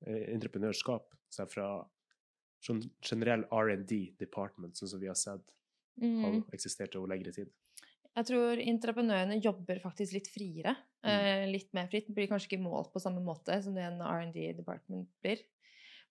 [0.07, 1.69] eh, entreprenørskap seg fra
[2.61, 5.47] sånn generell R&D department, sånn som vi har sett
[6.01, 6.23] Mm.
[6.25, 7.51] har eksistert over lengre tid?
[8.17, 10.77] Jeg tror entreprenørene jobber faktisk litt friere.
[11.01, 11.53] Mm.
[11.53, 12.11] litt mer fritt.
[12.13, 15.41] Blir kanskje ikke målt på samme måte som det en R&D department blir.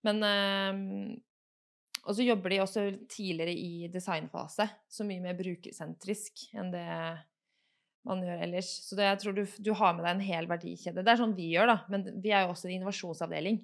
[0.02, 1.20] Men eh,
[2.08, 6.86] Og så jobber de også tidligere i designfase, så mye mer brukersentrisk enn det
[8.08, 8.70] man gjør ellers.
[8.86, 11.04] Så det, jeg tror du, du har med deg en hel verdikjede.
[11.04, 11.76] Det er sånn vi gjør, da.
[11.92, 13.60] Men vi er jo også en innovasjonsavdeling.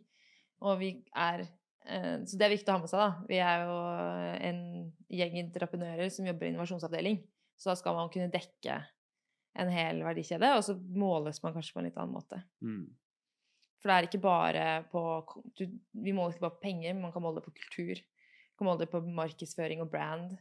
[0.66, 3.24] Og vi er eh, Så det er viktig å ha med seg, da.
[3.30, 3.78] Vi er jo
[4.50, 4.60] en
[5.22, 7.22] gjeng entreprenører som jobber i innovasjonsavdeling.
[7.56, 8.76] Så da skal man kunne dekke
[9.56, 12.42] en hel verdikjede, og så måles man kanskje på en litt annen måte.
[12.60, 12.84] Mm.
[13.80, 15.00] For det er ikke bare på
[15.56, 15.64] du,
[16.02, 18.02] Vi måler ikke bare på penger, men man kan måle det på kultur.
[18.60, 20.36] Man aldri på markedsføring og brand.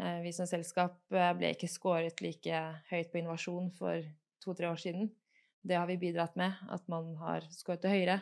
[0.00, 2.58] Eh, vi som selskap eh, ble ikke skåret like
[2.90, 4.04] høyt på innovasjon for
[4.44, 5.08] to-tre år siden.
[5.64, 8.20] Det har vi bidratt med, at man har skåret det høyere.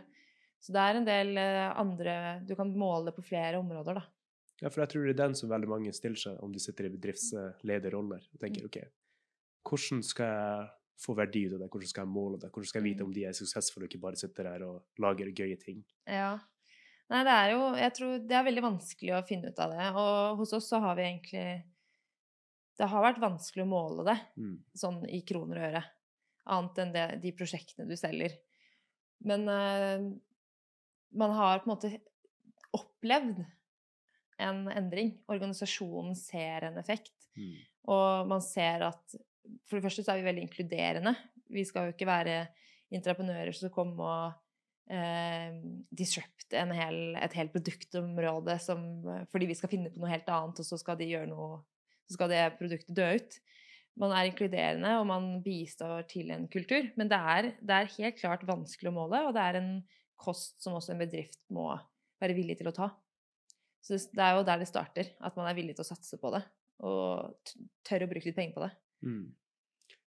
[0.62, 2.14] Så det er en del eh, andre
[2.46, 4.06] Du kan måle på flere områder, da.
[4.62, 6.86] Ja, for jeg tror det er den som veldig mange stiller seg om de sitter
[6.88, 8.70] i bedriftslederroller og tenker Mm.
[8.70, 8.78] OK,
[9.68, 10.68] hvordan skal jeg
[11.04, 13.06] få verdi ut av det, hvordan skal jeg måle det, hvordan skal jeg vite Mm.
[13.10, 15.84] om de er suksessfulle og ikke bare sitter der og lager gøye ting?
[16.08, 16.38] Ja.
[17.12, 19.88] Nei, det er jo Jeg tror det er veldig vanskelig å finne ut av det.
[19.94, 21.46] Og hos oss så har vi egentlig
[22.76, 24.56] Det har vært vanskelig å måle det Mm.
[24.76, 25.84] sånn i kroner og øre.
[26.46, 28.34] Annet enn det, de prosjektene du selger.
[29.24, 30.12] Men uh,
[31.16, 32.00] man har på en måte
[32.76, 33.40] opplevd
[34.38, 35.14] en endring.
[35.32, 37.14] Organisasjonen ser en effekt.
[37.38, 37.54] Mm.
[37.88, 39.16] Og man ser at
[39.66, 41.14] For det første så er vi veldig inkluderende.
[41.48, 42.48] Vi skal jo ikke være
[42.90, 44.34] entreprenører som kommer og
[44.92, 45.56] eh,
[45.90, 48.84] disrupt en hel, et helt produktområde som,
[49.32, 51.64] fordi vi skal finne på noe helt annet, og så skal de noe
[52.06, 53.32] Så skal det produktet dø ut.
[53.98, 56.84] Man er inkluderende, og man bistår til en kultur.
[56.94, 59.72] Men det er, det er helt klart vanskelig å måle, og det er en
[60.14, 61.72] kost som også en bedrift må
[62.22, 62.92] være villig til å ta.
[63.82, 66.30] Så det er jo der det starter, at man er villig til å satse på
[66.34, 66.44] det.
[66.86, 67.52] Og
[67.86, 68.70] tør å bruke litt penger på det.
[69.06, 69.26] Mm.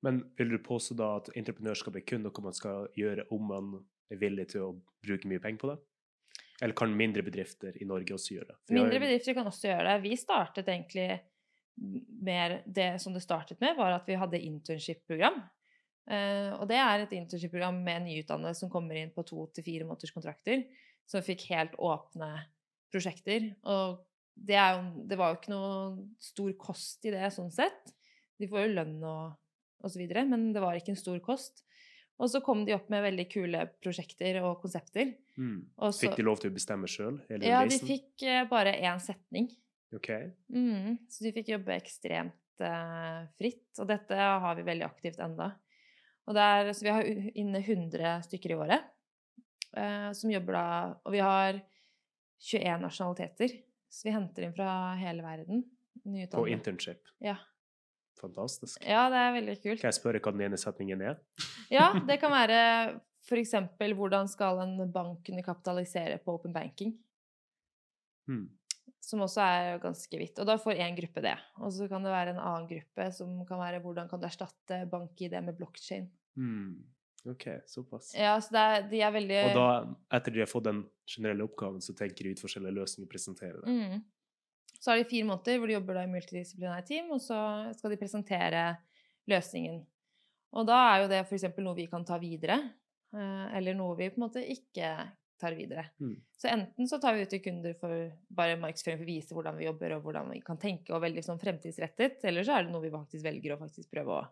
[0.05, 3.71] Men vil du påstå da at entreprenørskap er kun noe man skal gjøre om man
[4.09, 4.73] er villig til å
[5.05, 5.77] bruke mye penger på det?
[6.59, 8.57] Eller kan mindre bedrifter i Norge også gjøre det?
[8.67, 9.99] For Mindre bedrifter kan også gjøre det.
[10.03, 11.09] Vi startet egentlig
[11.79, 15.39] mer Det som det startet med, var at vi hadde internship-program.
[16.09, 19.87] Uh, og det er et internship-program med nyutdannede som kommer inn på to til fire
[19.87, 20.65] måneders kontrakter,
[21.07, 22.33] som fikk helt åpne
[22.91, 23.53] prosjekter.
[23.63, 24.01] Og
[24.35, 27.93] det, jo, det var jo ikke noe stor kost i det, sånn sett.
[28.39, 31.63] De får jo lønn og så videre, men det var ikke en stor kost.
[32.19, 35.13] Og så kom de opp med veldig kule prosjekter og konsepter.
[35.39, 35.61] Mm.
[35.79, 37.21] Og så, Fikk de lov til å bestemme sjøl?
[37.39, 39.47] ja, de fikk eh, bare én setning.
[39.95, 40.09] OK.
[40.51, 43.71] Mm, så de fikk jobbe ekstremt uh, fritt.
[43.79, 45.53] Og dette har vi veldig aktivt enda.
[46.29, 47.07] Og det er, så vi har
[47.39, 48.83] inne 100 stykker i året
[49.73, 50.67] uh, som jobber da
[51.07, 51.57] Og vi har
[52.37, 53.55] 21 nasjonaliteter.
[53.89, 55.63] Så vi henter inn fra hele verden.
[56.35, 57.01] På internship.
[57.23, 57.39] Ja.
[58.19, 58.81] Fantastisk.
[58.83, 59.81] ja, det er veldig kult.
[59.81, 61.19] Kan jeg spørre hva den ene setningen er?
[61.71, 62.59] Ja, det kan være
[63.29, 63.53] f.eks.
[63.95, 66.95] hvordan skal en bank kunne kapitalisere på open banking?
[68.29, 68.47] Hmm.
[69.01, 70.39] Som også er ganske vidt.
[70.41, 71.35] Og da får én gruppe det.
[71.63, 74.83] Og så kan det være en annen gruppe som kan være hvordan kan du erstatte
[74.91, 76.09] bank-ID med blockchain.
[76.35, 76.77] Hmm.
[77.27, 78.13] OK, såpass.
[78.15, 79.65] Ja, så det er, de er veldig Og da,
[80.15, 83.59] etter de har fått den generelle oppgaven, så tenker de ut forskjellige løsninger og presenterer
[83.59, 83.75] det.
[83.75, 83.99] mm.
[84.79, 87.39] Så har de fire måneder hvor de jobber da i multidisiplinære team, og så
[87.75, 88.65] skal de presentere
[89.29, 89.81] løsningen.
[90.57, 91.43] Og da er jo det f.eks.
[91.61, 92.55] noe vi kan ta videre,
[93.13, 94.93] eh, eller noe vi på en måte ikke
[95.39, 95.85] tar videre.
[96.01, 96.15] Mm.
[96.35, 99.55] Så enten så tar vi ut til kunder for bare markedsføring for å vise hvordan
[99.59, 102.73] vi jobber og hvordan vi kan tenke, og veldig sånn fremtidsrettet, eller så er det
[102.73, 104.25] noe vi faktisk velger å faktisk prøve å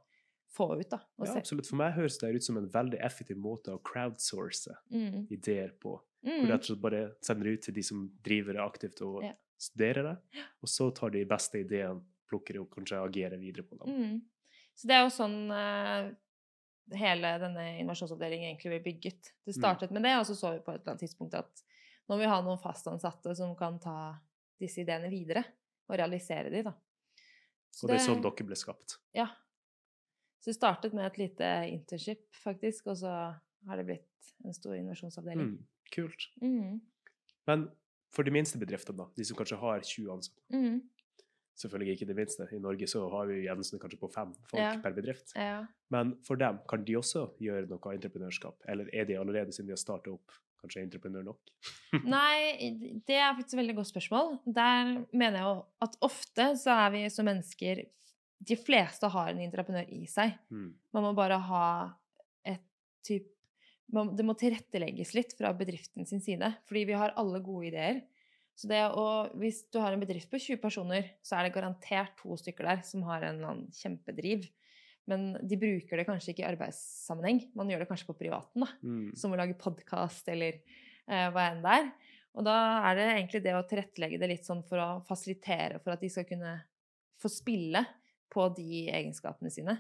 [0.58, 1.00] få ut, da.
[1.20, 1.40] Ja, se.
[1.44, 1.68] absolutt.
[1.70, 5.28] For meg høres det ut som en veldig effektiv måte å crowdsource Mm.
[5.30, 6.00] ideer på.
[6.24, 6.48] Hvor Mm.
[6.50, 9.34] rett og slett bare sender det ut til de som driver det aktivt og Ja.
[9.58, 13.78] Studerer det, og så tar de beste ideene, plukker de og kanskje agerer videre på
[13.80, 13.94] dem.
[13.94, 14.56] Mm.
[14.76, 16.10] Så det er jo sånn uh,
[16.98, 19.32] hele denne innovasjonsavdelingen egentlig ble bygget.
[19.46, 19.60] Det Mm.
[19.62, 21.64] startet med det, og så så vi på et eller annet tidspunkt at
[22.08, 24.20] nå må vi ha noen fastansatte som kan ta
[24.60, 25.44] disse ideene videre
[25.90, 26.74] og realisere de, da.
[27.72, 28.98] Så Og det er sånn dere ble skapt.
[29.14, 29.28] Ja.
[30.40, 33.12] Så det startet med et lite internship, faktisk, og så
[33.68, 35.58] har det blitt en stor innovasjonsavdeling.
[35.58, 35.68] Mm.
[35.92, 36.28] Kult.
[36.42, 36.82] Mm.
[37.48, 37.70] Men
[38.14, 40.82] for de minste bedriftene, da, de som kanskje har 20 ansatte Mm.
[41.58, 42.46] Selvfølgelig ikke de minste.
[42.54, 44.76] I Norge så har vi gjennomsnitt kanskje på fem folk Ja.
[44.82, 45.32] per bedrift.
[45.36, 45.66] Ja.
[45.90, 48.60] Men for dem, kan de også gjøre noe entreprenørskap?
[48.70, 51.40] Eller er de allerede, siden de har starta opp, kanskje entreprenør nok?
[52.06, 54.40] Nei, det er faktisk et veldig godt spørsmål.
[54.46, 57.86] Der mener jeg jo at ofte så er vi som mennesker
[58.46, 60.38] De fleste har en entreprenør i seg.
[60.54, 60.76] Mm.
[60.94, 61.94] Man må bare ha
[62.46, 62.62] et
[63.04, 63.37] typ man,
[63.88, 68.02] Det må tilrettelegges litt fra bedriften sin side, fordi vi har alle gode ideer.
[68.58, 72.16] Så det å, Hvis du har en bedrift på 20 personer, så er det garantert
[72.18, 74.48] to stykker der som har en eller annen kjempedriv.
[75.08, 77.46] Men de bruker det kanskje ikke i arbeidssammenheng.
[77.56, 78.66] Man gjør det kanskje på privaten.
[78.66, 79.16] da Mm.
[79.16, 80.60] som å lage podkast eller
[81.08, 81.92] eh, hva enn det er.
[82.36, 82.58] Og da
[82.90, 86.10] er det egentlig det å tilrettelegge det litt sånn for å fasilitere for at de
[86.10, 86.58] skal kunne
[87.18, 87.86] få spille
[88.30, 89.78] på de egenskapene sine.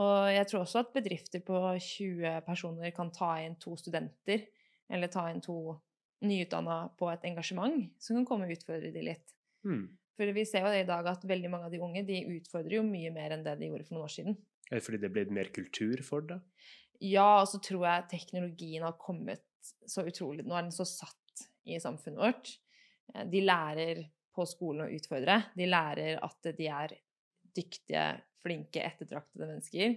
[0.00, 4.46] Og jeg tror også at bedrifter på 20 personer kan ta inn to studenter,
[4.92, 5.74] eller ta inn to
[6.22, 9.34] nyutdanna på et engasjement som kan komme og utfordre de litt.
[9.66, 9.84] Mm.
[10.16, 12.86] For vi ser jo i dag at veldig mange av de unge de utfordrer jo
[12.86, 14.38] mye mer enn det de gjorde for noen år siden.
[14.70, 16.38] Er det fordi det er blitt mer kultur for det?
[17.02, 21.44] Ja, og så tror jeg teknologien har kommet så utrolig Nå er den så satt
[21.68, 22.52] i samfunnet vårt.
[23.14, 25.38] Eh, De lærer på skolen å utfordre.
[25.58, 26.94] De lærer at de er
[27.52, 28.04] dyktige,
[28.42, 29.96] flinke, ettertraktede mennesker.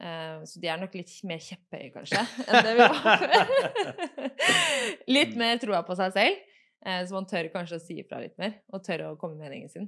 [0.00, 4.26] Eh, Så de er nok litt mer kjepphøye, kanskje, enn det vi var før.
[5.16, 6.42] Litt mer troa på seg selv.
[6.86, 9.46] eh, Så man tør kanskje å si ifra litt mer, og tør å komme med
[9.48, 9.86] meningen sin.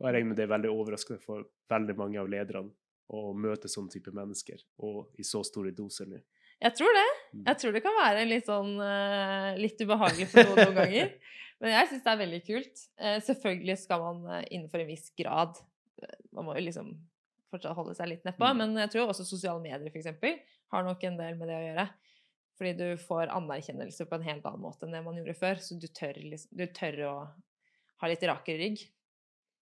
[0.00, 2.72] Og jeg regner med det er veldig overraskende for veldig mange av lederne
[3.14, 6.18] å møte sånne type mennesker, og i så store doser nå.
[6.64, 7.06] Jeg tror det.
[7.34, 7.44] Mm.
[7.50, 11.12] Jeg tror det kan være litt sånn eh, litt ubehagelig for noen noen ganger.
[11.62, 12.80] Men jeg syns det er veldig kult.
[13.24, 15.60] Selvfølgelig skal man innenfor en viss grad
[16.34, 16.88] Man må jo liksom
[17.52, 18.48] fortsatt holde seg litt nedpå.
[18.50, 18.56] Mm.
[18.62, 20.40] Men jeg tror også sosiale medier eksempel,
[20.74, 21.86] har nok en del med det å gjøre.
[22.58, 25.62] Fordi du får anerkjennelse på en helt annen måte enn det man gjorde før.
[25.62, 27.14] Så du tør, liksom, du tør å
[28.02, 28.82] ha litt rakere rygg.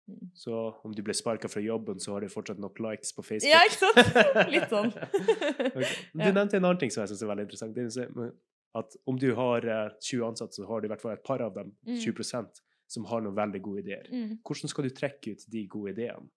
[0.09, 0.29] Mm.
[0.33, 0.53] Så
[0.83, 3.51] om du ble sparka fra jobben, så har du fortsatt nok likes på Facebook.
[3.51, 4.49] Ja, ikke sant?
[4.55, 4.89] Litt sånn.
[4.95, 5.91] okay.
[6.15, 6.31] Du Ja.
[6.33, 7.75] nevnte en annen ting som jeg synes er veldig interessant.
[7.75, 8.31] Det er
[8.79, 11.41] at om du har eh, 20 ansatte, så har du i hvert fall et par
[11.45, 11.99] av dem, Mm.
[12.01, 12.49] 20
[12.89, 14.09] som har noen veldig gode ideer.
[14.09, 14.39] Mm.
[14.45, 16.29] Hvordan skal du trekke ut de gode ideene?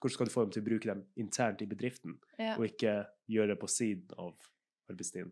[0.00, 2.56] Hvordan skal du få dem til å bruke dem internt i bedriften, Ja.
[2.56, 4.34] og ikke gjøre det på siden av
[4.90, 5.30] arbeidstiden?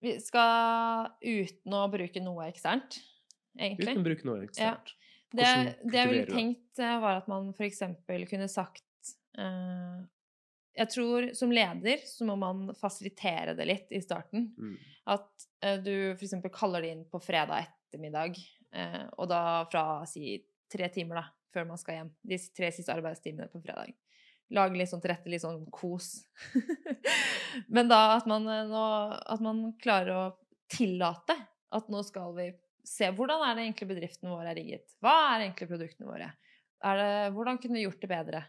[0.00, 3.00] Vi skal uten å bruke noe eksternt,
[3.58, 3.96] egentlig.
[3.96, 4.94] Uten å bruke noe eksternt.
[5.34, 5.48] Det,
[5.82, 7.82] det jeg ville tenkt, eh, var at man f.eks.
[8.30, 10.00] kunne sagt uh,
[10.78, 14.54] Jeg tror som leder så må man fasilitere det litt i starten.
[14.56, 14.76] Mm.
[15.10, 15.28] At
[15.66, 16.38] uh, du f.eks.
[16.54, 18.38] kaller det inn på fredag ettermiddag,
[19.16, 20.36] og da fra si
[20.72, 22.10] tre timer da, før man skal hjem.
[22.20, 23.94] De tre siste arbeidstimene på fredag.
[24.54, 26.22] Lage litt sånn til rette, litt sånn kos.
[27.74, 28.84] Men da at man, eh, nå,
[29.20, 30.26] at man klarer å
[30.72, 31.36] tillate
[31.74, 32.50] at nå skal vi
[32.88, 34.94] se hvordan er det egentlig bedriften vår er rigget.
[35.04, 36.30] Hva er egentlig produktene våre?
[36.80, 38.42] Det, hvordan kunne vi gjort det bedre?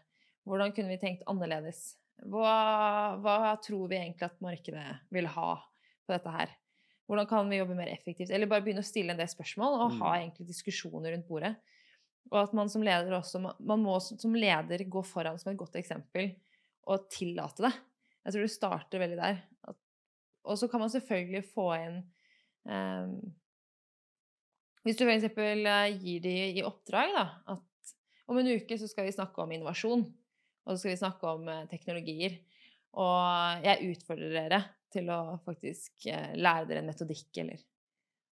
[0.48, 1.82] Hvordan kunne vi tenkt annerledes?
[2.30, 6.56] Hva, hva tror vi egentlig at markedet vil ha på dette her?
[7.10, 8.30] Hvordan kan vi jobbe mer effektivt?
[8.30, 10.18] Eller bare begynne å stille en del spørsmål og ha Mm.
[10.20, 11.56] egentlig diskusjoner rundt bordet.
[12.30, 15.74] Og at man som leder også Man må som leder gå foran som et godt
[15.74, 16.36] eksempel
[16.86, 17.72] og tillate det.
[18.24, 19.42] Jeg tror det starter veldig der.
[20.44, 21.98] Og så kan man selvfølgelig få inn
[22.64, 23.34] um,
[24.84, 25.34] Hvis du f.eks.
[26.00, 27.94] gir de i oppdrag da, at
[28.28, 30.06] om en uke så skal vi snakke om innovasjon,
[30.64, 32.38] og så skal vi snakke om eh, teknologier.
[32.96, 37.60] Og jeg utfordrer dere til å faktisk eh, lære dere en metodikk eller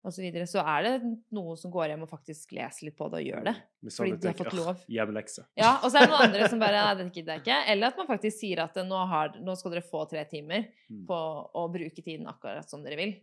[0.05, 0.45] og så videre.
[0.45, 0.91] Så er det
[1.33, 3.53] noen som går hjem og faktisk leser litt på det og gjør det.
[3.89, 4.83] Fordi de har fått «Ah, lov.
[4.93, 5.45] Hjemmelekse.
[5.57, 7.55] Ja, og så er det noen andre som bare Nei, det gidder jeg ikke.
[7.73, 11.07] Eller at man faktisk sier at nå, har, nå skal dere få tre timer Mm.
[11.09, 11.17] på
[11.57, 13.15] å bruke tiden akkurat som dere vil.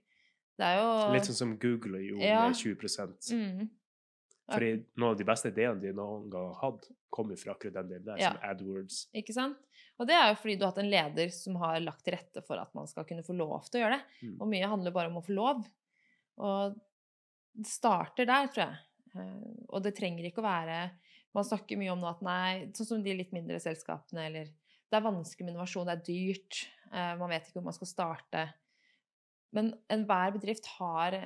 [0.59, 2.41] Det er jo Litt sånn som Google gjorde Ja.
[2.49, 3.69] med 20 mm,
[4.51, 7.89] Fordi noen av de beste ideene de noen gang har hatt, kommer fra akkurat den
[7.93, 8.33] delen der, Ja.
[8.35, 9.07] som AdWords.
[9.15, 9.57] Ikke sant?
[10.03, 12.43] Og det er jo fordi du har hatt en leder som har lagt til rette
[12.43, 14.17] for at man skal kunne få lov til å gjøre det.
[14.27, 14.33] Mm.
[14.35, 15.61] Og mye handler bare om å få lov.
[16.43, 16.81] Og
[17.53, 18.81] det starter der, tror jeg.
[19.15, 20.77] Eh, Og det trenger ikke å være
[21.37, 24.99] Man snakker mye om nå at nei, sånn som de litt mindre selskapene, eller Det
[24.99, 26.59] er vanskelig med innovasjon, det er dyrt,
[26.91, 28.43] eh, man vet ikke hvor man skal starte.
[29.57, 31.17] Men enhver bedrift har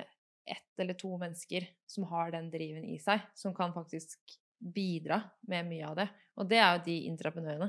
[0.47, 5.19] ett eller to mennesker som har den driven i seg, som kan faktisk bidra
[5.51, 6.07] med mye av det.
[6.39, 7.67] Og det er jo de intraprenørene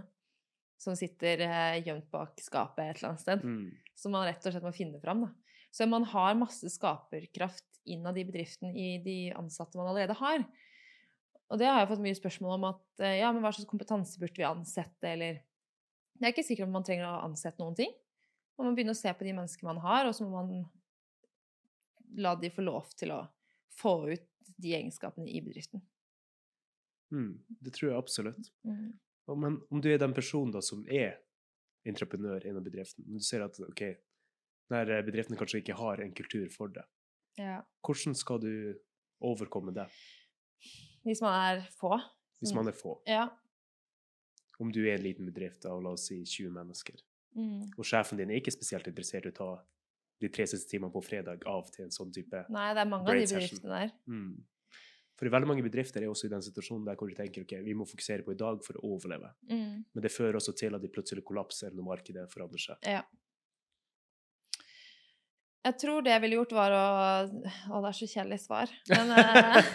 [0.78, 3.70] som sitter eh, gjemt bak skapet et eller annet sted Mm.
[3.98, 5.24] som man rett og slett må finne fram.
[5.26, 5.56] Da.
[5.74, 10.44] Så man har masse skaperkraft innad i bedriften i de ansatte man allerede har.
[11.48, 14.20] Og det har jeg fått mye spørsmål om at eh, ja, men hva slags kompetanse
[14.20, 15.40] burde vi ansette, eller
[16.18, 17.92] Det er ikke sikkert om man trenger å ansette noen ting.
[18.58, 20.64] Man må begynne å se på de menneskene man har, og så må man
[22.18, 23.20] la de få lov til å
[23.78, 24.26] få ut
[24.58, 25.82] de egenskapene i bedriften.
[27.14, 27.38] Mm.
[27.62, 28.50] Det tror jeg absolutt.
[28.66, 28.98] Mm.
[29.36, 31.18] Men om du er den personen da som er
[31.86, 33.82] entreprenør innen bedriften, men du ser at ok,
[34.70, 36.84] denne bedriften kanskje ikke har en kultur for det,
[37.38, 37.60] Ja.
[37.84, 38.74] hvordan skal du
[39.20, 39.86] overkomme det,
[41.04, 41.98] Hvis man er få.
[42.40, 43.00] hvis man er få?
[43.06, 43.28] Ja.
[44.60, 46.94] Om du er en liten bedrift av, la oss si, 20 mennesker,
[47.36, 47.70] Mm.
[47.78, 49.62] og sjefen din er ikke spesielt interessert i å ta
[50.20, 53.06] de tre siste timene på fredag av til en sånn type Nei, det er mange
[53.08, 53.92] av de bedriftene der.
[54.08, 54.44] mm.
[55.18, 57.74] For veldig mange bedrifter er også i den situasjonen der hvor de tenker ok, vi
[57.74, 59.32] må fokusere på i dag for å overleve.
[59.50, 59.80] Mm.
[59.90, 62.86] Men det fører også til at de plutselig kollapser når markedet forandrer seg.
[62.86, 63.02] Ja.
[65.66, 66.84] Jeg tror det jeg ville gjort, var å
[67.26, 68.72] Å, det er så kjedelig svar.
[68.92, 69.72] Men eh,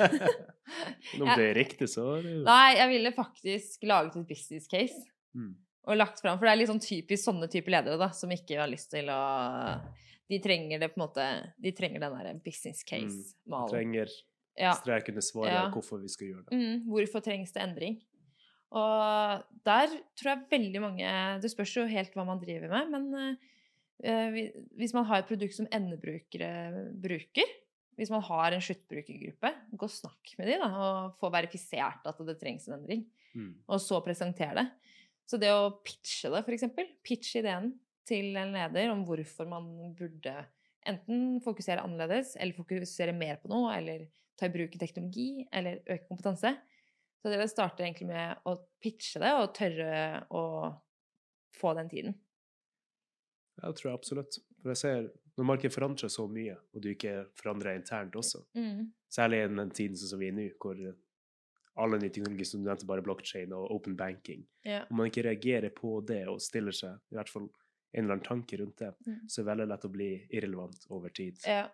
[1.19, 4.71] om det er riktig, så er det jo Nei, jeg ville faktisk laget et business
[4.71, 5.03] case
[5.35, 5.51] mm.
[5.91, 8.61] og lagt fram For det er litt sånn typisk sånne type ledere da, som ikke
[8.63, 9.21] har lyst til å
[10.31, 11.27] De trenger det på en måte
[11.59, 13.73] De trenger den der business case-malen.
[13.75, 14.15] trenger
[14.59, 14.73] Ja.
[14.77, 15.69] strek under svaret Ja.
[15.73, 16.57] hvorfor vi skal gjøre det.
[16.59, 18.01] Mm, hvorfor trengs det endring?
[18.73, 19.87] Og der
[20.17, 21.09] tror jeg veldig mange
[21.41, 23.37] Det spørs jo helt hva man driver med, men
[24.03, 24.37] uh,
[24.77, 27.51] hvis man har et produkt som endebrukere bruker,
[27.95, 32.17] hvis man har en sluttbrukergruppe, gå og snakk med de da, og få verifisert at
[32.25, 33.55] det trengs en endring, Mm.
[33.67, 34.67] og så presentere det.
[35.25, 37.71] Så det å pitche det, eksempel, pitche ideen
[38.05, 40.45] til en leder om hvorfor man burde
[40.85, 44.03] enten fokusere annerledes, eller fokusere mer på noe, eller
[44.37, 46.55] ta i bruk teknologi, eller øke kompetanse.
[47.21, 50.43] Så det starter egentlig med å pitche det, og tørre å
[51.55, 52.15] få den tiden.
[53.61, 54.39] Ja, det tror jeg absolutt.
[54.61, 58.41] For jeg ser, når markedet forandrer seg så mye, og du ikke forandrer internt også,
[59.13, 60.79] særlig i den tiden som vi er i nå, hvor
[61.83, 64.83] alle nye teknologier som du nevnte, bare blockchain og open banking, Ja.
[64.91, 67.47] om man ikke reagerer på det og stiller seg i hvert fall
[67.93, 69.27] en eller annen tanke rundt det, Mm.
[69.29, 71.37] så er det veldig lett å bli irrelevant over tid.
[71.45, 71.69] Ja.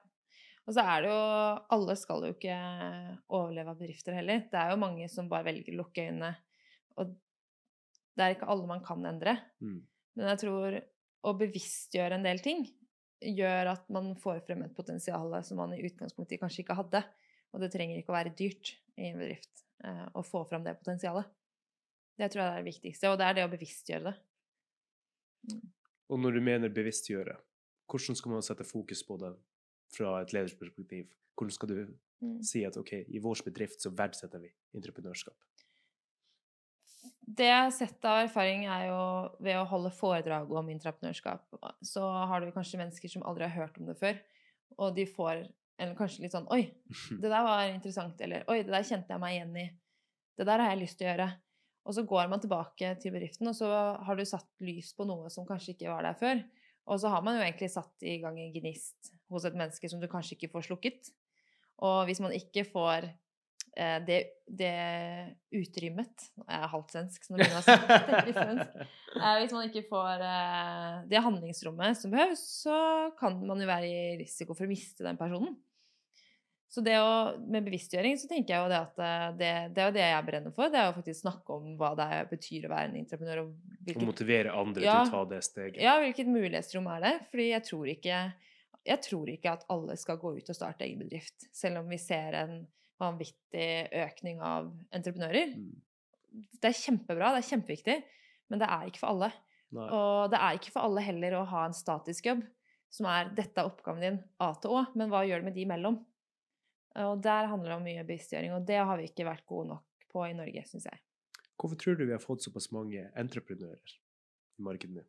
[0.69, 1.21] Og så er det jo
[1.75, 2.57] Alle skal jo ikke
[3.25, 4.43] overleve av bedrifter heller.
[4.51, 6.35] Det er jo mange som bare velger å lukke øynene.
[7.01, 7.15] Og
[8.19, 9.33] det er ikke alle man kan endre.
[9.63, 9.79] Mm.
[10.19, 10.77] Men jeg tror
[11.29, 12.67] å bevisstgjøre en del ting
[13.19, 17.01] gjør at man får frem et potensial som man i utgangspunktet kanskje ikke hadde.
[17.49, 20.77] Og det trenger ikke å være dyrt i en bedrift eh, å få frem det
[20.77, 21.27] potensialet.
[22.19, 25.59] Det tror jeg er det viktigste, og det er det å bevisstgjøre det.
[26.11, 27.37] Og når du mener bevisstgjøre,
[27.89, 29.31] hvordan skal man sette fokus på det
[29.93, 31.09] fra et ledersperspektiv?
[31.37, 31.81] Hvordan skal du
[32.19, 32.41] Mm.
[32.43, 35.37] si at ok, i vår bedrift så verdsetter vi entreprenørskap?
[37.29, 38.97] Det jeg har sett av erfaring, er jo
[39.39, 41.45] ved å holde foredrag om intraprenørskap,
[41.85, 44.19] så har du kanskje mennesker som aldri har hørt om det før,
[44.77, 45.45] og de får
[45.79, 46.65] eller kanskje litt sånn Oi,
[47.21, 48.19] det der var interessant.
[48.19, 49.67] Eller Oi, det der kjente jeg meg igjen i.
[50.35, 51.27] Det der har jeg lyst til å gjøre.
[51.87, 53.69] Og så går man tilbake til bedriften, og så
[54.03, 56.43] har du satt lys på noe som kanskje ikke var der før.
[56.89, 60.01] Og så har man jo egentlig satt i gang en gnist hos et menneske som
[60.01, 61.11] du kanskje ikke får slukket.
[61.85, 64.73] Og hvis man ikke får eh, det, det
[65.55, 68.79] utrymmet Jeg er halvt svensk, så nå begynner jeg å snakke svensk.
[69.09, 72.75] Eh, hvis man ikke får eh, det handlingsrommet som behøves, så
[73.17, 75.55] kan man jo være i risiko for å miste den personen.
[76.69, 77.13] Så det å,
[77.49, 80.25] med bevisstgjøring så tenker jeg jo det at eh, det, det er jo det jeg
[80.27, 80.69] brenner for.
[80.69, 83.41] Det er jo faktisk snakke om hva det betyr å være en entreprenør.
[83.41, 84.99] Og hvilket, og motivere andre Ja.
[84.99, 85.79] til å ta det steget.
[85.81, 87.13] ja, hvilket mulighetsrom er det?
[87.31, 88.19] Fordi jeg tror, ikke,
[88.91, 91.47] jeg tror ikke at alle skal gå ut og starte egen bedrift.
[91.57, 92.55] Selv om vi ser en
[93.01, 93.69] vanvittig
[94.05, 95.55] økning av entreprenører.
[95.57, 95.73] Mm.
[96.61, 97.97] Det er kjempebra, det er kjempeviktig,
[98.51, 99.31] men det er ikke for alle.
[99.73, 99.89] Nei.
[99.89, 102.45] Og det er ikke for alle heller å ha en statisk jobb
[102.89, 105.65] som er 'dette er oppgaven din A til Å', men hva gjør du med de
[105.65, 105.99] imellom?
[106.99, 110.07] Og der handler det om mye bevisstgjøring, og det har vi ikke vært gode nok
[110.11, 110.99] på i Norge, syns jeg.
[111.59, 113.95] Hvorfor tror du vi har fått såpass mange entreprenører
[114.59, 115.03] i markedet nå?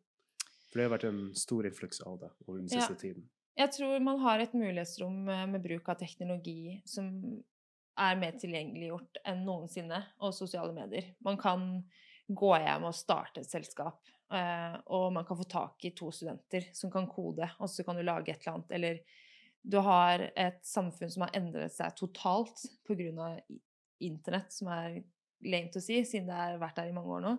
[0.71, 2.79] For det har vært en stor influks av det over den Ja.
[2.79, 3.29] siste tiden.
[3.57, 7.09] Jeg tror man har et mulighetsrom eh, med bruk av teknologi som
[7.99, 11.11] er mer tilgjengeliggjort enn noensinne, og sosiale medier.
[11.21, 11.83] Man kan
[12.31, 16.69] gå hjem og starte et selskap, eh, og man kan få tak i to studenter
[16.73, 18.71] som kan kode, og så kan du lage et eller annet.
[18.71, 18.99] Eller
[19.61, 23.35] du har et samfunn som har endret seg totalt pga.
[24.01, 25.03] internett, som er
[25.45, 27.35] lame å si, siden det har vært der i mange år nå.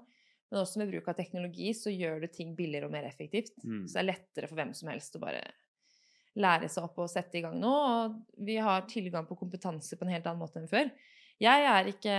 [0.53, 3.55] Men også med bruk av teknologi så gjør du ting billigere og mer effektivt.
[3.65, 3.87] Mm.
[3.87, 5.41] Så det er lettere for hvem som helst å bare
[6.39, 7.73] lære seg opp og sette i gang nå.
[7.73, 10.93] Og vi har tilgang på kompetanse på en helt annen måte enn før.
[11.43, 12.17] Jeg er ikke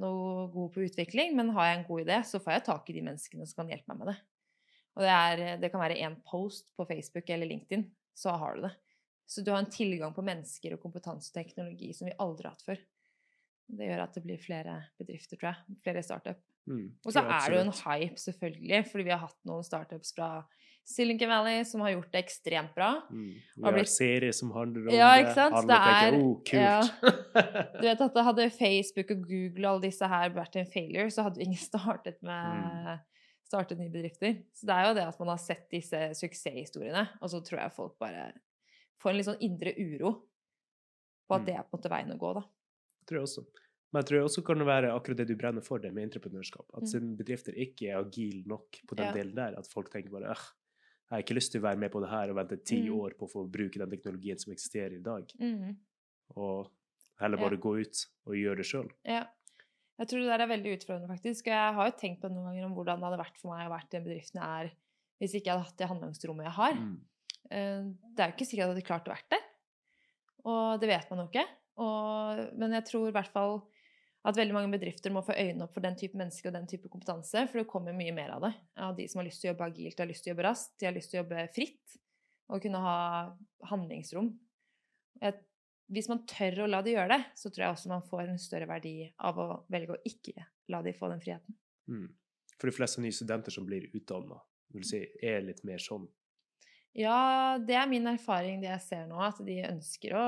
[0.00, 2.96] noe god på utvikling, men har jeg en god idé, så får jeg tak i
[2.98, 4.16] de menneskene som kan hjelpe meg med det.
[4.96, 8.66] Og det, er, det kan være én post på Facebook eller LinkedIn, så har du
[8.66, 8.74] det.
[9.26, 12.54] Så du har en tilgang på mennesker og kompetanse og teknologi som vi aldri har
[12.54, 12.78] hatt før.
[13.68, 15.78] Det gjør at det blir flere bedrifter, tror jeg.
[15.82, 16.38] Flere startup.
[16.68, 20.12] Mm, Og så er det jo en hype, selvfølgelig, fordi vi har hatt noen startups
[20.14, 20.28] fra
[20.86, 22.92] Silicon Valley som har gjort det ekstremt bra.
[23.10, 23.34] Mm.
[23.56, 25.24] Vi har blitt- serier som handler om Ja, det.
[25.26, 25.54] ikke sant?
[25.54, 27.80] Alle Det tenker er- 'oh, kult'.
[27.80, 31.22] Du vet at Hadde Facebook og Google og alle disse her vært en failure, så
[31.24, 32.26] hadde jo ingen startet Mm.
[32.30, 33.00] med
[33.50, 34.42] startet nye bedrifter.
[34.54, 37.72] Så det er jo det at man har sett disse suksesshistoriene, og så tror jeg
[37.72, 38.32] folk bare
[39.02, 40.10] får en litt sånn indre uro
[41.28, 41.46] på at Mm.
[41.46, 42.42] det er på en måte veien å gå, da.
[43.06, 43.46] tror jeg også.
[43.92, 46.66] Men jeg tror også kan det være akkurat det du brenner for, det med entreprenørskap.
[46.74, 46.86] At Mm.
[46.90, 49.12] siden bedrifter ikke er agile nok på den Ja.
[49.12, 50.42] delen der, at folk tenker bare «Åh,
[51.06, 52.96] jeg har ikke lyst til å være med på det her og vente ti Mm.
[53.00, 55.76] år på å få bruke den teknologien som eksisterer i dag, Mm.
[56.36, 56.70] og
[57.20, 57.48] heller Ja.
[57.48, 58.90] bare gå ut og gjøre det sjøl.
[59.04, 59.26] Ja.
[59.98, 61.46] Jeg tror det der er veldig utfordrende, faktisk.
[61.46, 63.56] Og jeg har jo tenkt på det noen ganger om hvordan det hadde vært for
[63.56, 64.72] meg å vært i den bedriften jeg er,
[65.20, 66.72] hvis ikke jeg hadde hatt det handlingsrommet jeg har.
[66.74, 67.00] Mm.
[67.50, 69.46] Eh, Det er jo ikke sikkert jeg hadde klart å være der.
[70.46, 71.46] Og det vet man jo ikke.
[71.82, 73.58] Og, men jeg tror i hvert fall
[74.26, 76.88] at veldig mange bedrifter må få øynene opp for den type mennesker og den type
[76.90, 78.52] kompetanse, for det kommer mye mer av det.
[78.82, 80.46] Av de som har lyst til å jobbe agilt, de har lyst til å jobbe
[80.48, 81.98] raskt, de har lyst til å jobbe fritt
[82.50, 82.96] og kunne ha
[83.70, 84.32] handlingsrom.
[85.22, 85.38] Jeg,
[85.94, 88.42] hvis man tør å la de gjøre det, så tror jeg også man får en
[88.42, 88.96] større verdi
[89.28, 91.58] av å velge å ikke la de få den friheten.
[91.86, 92.08] Mm.
[92.56, 94.40] For de fleste nye studenter som blir utdanna,
[94.82, 96.08] si, er litt mer sånn.
[96.96, 100.26] Ja, det er min erfaring, det jeg ser nå, at de ønsker å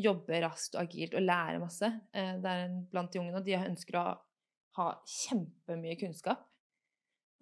[0.00, 1.90] jobbe raskt og agilt og lære masse.
[2.16, 4.06] Eh, Det er en blant de unge nå, de ønsker å
[4.78, 6.40] ha kjempemye kunnskap.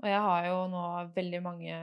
[0.03, 0.83] Og jeg har jo nå
[1.15, 1.77] veldig mange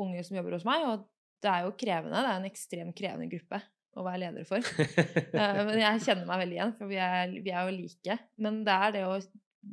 [0.00, 1.04] unge som jobber hos meg, og
[1.44, 2.22] det er jo krevende.
[2.24, 3.60] Det er en ekstremt krevende gruppe
[3.96, 4.64] å være leder for.
[5.36, 8.18] Eh, Men jeg kjenner meg veldig igjen, for vi er, vi er jo like.
[8.40, 9.18] Men det er det å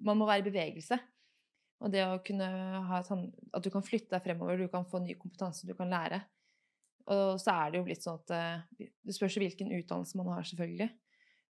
[0.03, 0.97] Man må være i bevegelse.
[1.83, 2.47] Og det å kunne
[2.87, 5.75] ha et sånn At du kan flytte deg fremover, du kan få ny kompetanse, du
[5.77, 6.21] kan lære.
[7.11, 10.45] Og så er det jo blitt sånn at eh, Det spørs hvilken utdannelse man har,
[10.47, 10.89] selvfølgelig.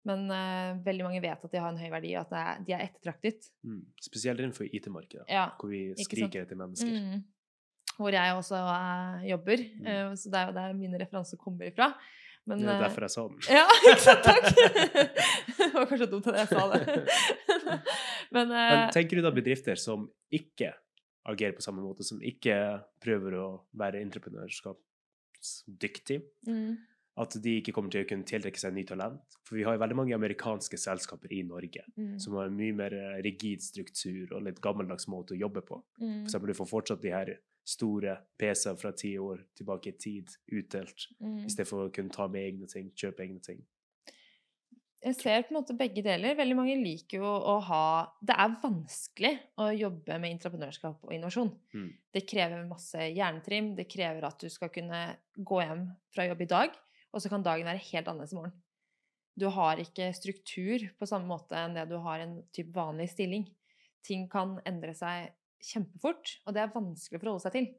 [0.08, 2.62] Men uh, veldig mange vet at de har en høy verdi, og at det er,
[2.68, 3.50] de er ettertraktet.
[3.68, 3.82] Mm.
[4.00, 5.50] Spesielt innenfor IT-markedet, Ja.
[5.60, 6.94] hvor vi skriker etter mennesker.
[6.94, 7.26] Mm.
[7.98, 9.65] Hvor jeg også uh, jobber.
[9.76, 9.89] Mm.
[9.89, 11.92] Uh, så det er jo der mine referanser kommer ifra.
[12.48, 13.42] Men, Det er derfor jeg sa den.
[13.60, 14.24] Ja, ikke sant?
[14.26, 14.48] Takk!
[15.60, 17.02] det var kanskje dumt at jeg sa det.
[18.32, 20.74] Men, eh, Men tenker du da bedrifter som ikke
[21.30, 22.56] agerer på samme måte, som ikke
[23.04, 26.72] prøver å være entreprenørskapsdyktig, mm,
[27.20, 29.26] at de ikke kommer til å kunne tiltrekke seg ny talent?
[29.44, 32.76] For vi har jo veldig mange amerikanske selskaper i Norge mm, som har en mye
[32.76, 35.76] mer eh, rigid struktur og litt gammeldags måte å jobbe på.
[36.00, 37.30] mm, For eksempel, du får fortsatt de her
[37.70, 40.28] store PC-er fra ti år tilbake i tid
[40.58, 41.41] utdelt, mm.
[41.45, 43.60] i stedet for å kunne ta med egne ting, kjøpe egne ting.
[45.00, 46.36] Jeg ser på en måte begge deler.
[46.36, 47.84] Veldig mange liker jo å ha
[48.20, 49.32] Det er vanskelig
[49.62, 51.54] å jobbe med entreprenørskap og innovasjon.
[51.72, 51.89] Mm.
[52.12, 53.72] Det krever masse hjernetrim.
[53.78, 55.02] Det krever at du skal kunne
[55.36, 55.86] gå hjem
[56.16, 56.76] fra jobb i dag,
[57.16, 58.58] og så kan dagen være helt annerledes i morgen.
[59.39, 63.47] Du har ikke struktur på samme måte enn det du har en type vanlig stilling.
[64.04, 65.32] Ting kan endre seg
[65.64, 67.70] kjempefort, og det er vanskelig å forholde seg til.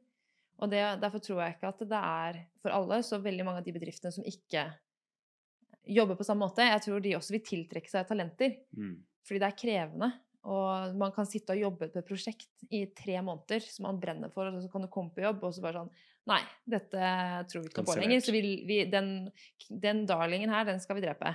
[0.61, 3.67] Og det, derfor tror jeg ikke at det er for alle, så veldig mange av
[3.67, 4.71] de bedriftene som ikke
[5.87, 6.65] jobbe på samme måte.
[6.67, 8.57] Jeg tror de også vil tiltrekke seg talenter.
[8.77, 8.99] Mm.
[9.27, 10.11] Fordi det er krevende.
[10.51, 14.31] Og man kan sitte og jobbe på et prosjekt i tre måneder som man brenner
[14.33, 15.93] for, og så kan du komme på jobb, og så bare sånn
[16.29, 16.37] Nei,
[16.69, 16.99] dette
[17.49, 18.19] tror vi ikke på lenger.
[18.21, 19.07] Så vi, vi, den,
[19.81, 21.31] den darlingen her, den skal vi drepe.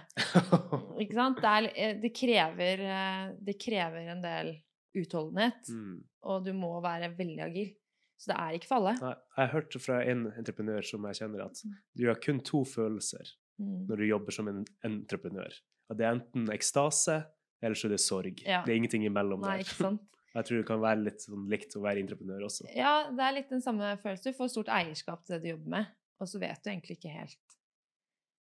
[1.02, 1.40] Ikke sant?
[1.42, 4.52] Det, er, eh, det, krever, eh, det krever en del
[4.96, 5.96] utholdenhet, Mm.
[6.30, 7.72] og du må være veldig agil.
[8.16, 8.94] Så det er ikke for alle.
[9.02, 11.60] Nei, jeg hørte fra en entreprenør som jeg kjenner, at
[11.98, 13.86] du har kun to følelser Mm.
[13.88, 15.54] når du jobber som en entreprenør.
[15.88, 17.22] At det er enten ekstase,
[17.64, 18.42] eller så er det sorg.
[18.44, 18.60] Ja.
[18.66, 19.64] Det er ingenting imellom Nei, der.
[19.64, 20.04] ikke sant?
[20.36, 22.66] Jeg tror det kan være litt sånn likt å være entreprenør også.
[22.76, 24.34] Ja, det er litt den samme følelsen.
[24.34, 27.14] Du får stort eierskap til det du jobber med, og så vet du egentlig ikke
[27.14, 27.56] helt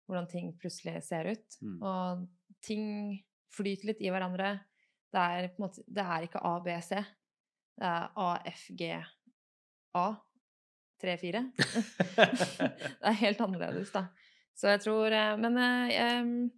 [0.05, 1.57] hvordan ting plutselig ser ut.
[1.63, 1.77] Mm.
[1.81, 2.83] Og ting
[3.55, 4.51] flyter litt i hverandre.
[5.15, 6.99] Det er, måte, det er ikke A, B, C.
[7.79, 8.91] Det er A, F, G,
[9.95, 10.07] A.
[11.01, 11.41] 3, 4.
[12.99, 14.07] det er helt annerledes, da.
[14.55, 16.49] Så jeg tror eh, Men eh, jeg,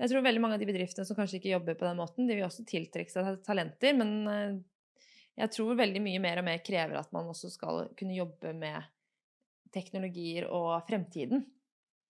[0.00, 2.36] jeg tror veldig mange av de bedriftene som kanskje ikke jobber på den måten, de
[2.36, 4.58] vil også tiltrekke seg talenter, men eh,
[5.36, 8.88] jeg tror veldig mye mer og mer krever at man også skal kunne jobbe med
[9.74, 11.42] teknologier og fremtiden.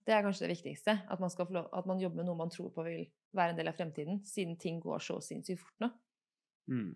[0.06, 0.94] Det er kanskje det viktigste.
[1.10, 3.70] At man, lov, at man jobber med noe man tror på vil være en del
[3.70, 5.88] av fremtiden, siden ting går så sinnssykt fort nå.
[6.70, 6.92] Mm.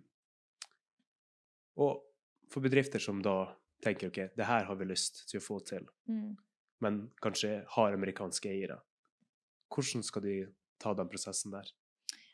[1.83, 1.99] Og
[2.51, 3.35] for bedrifter som da
[3.83, 5.91] tenker ok, det her har vi lyst til å få til,
[6.81, 8.79] men kanskje har amerikanske eiere,
[9.75, 10.39] hvordan skal de
[10.81, 11.69] ta den prosessen der?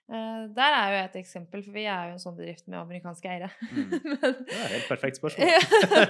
[0.07, 3.27] Uh, der er jo et eksempel, for vi er jo en sånn bedrift med amerikanske
[3.27, 3.49] eiere.
[3.73, 3.89] Mm.
[4.07, 5.51] Men- Det er et helt perfekt spørsmål.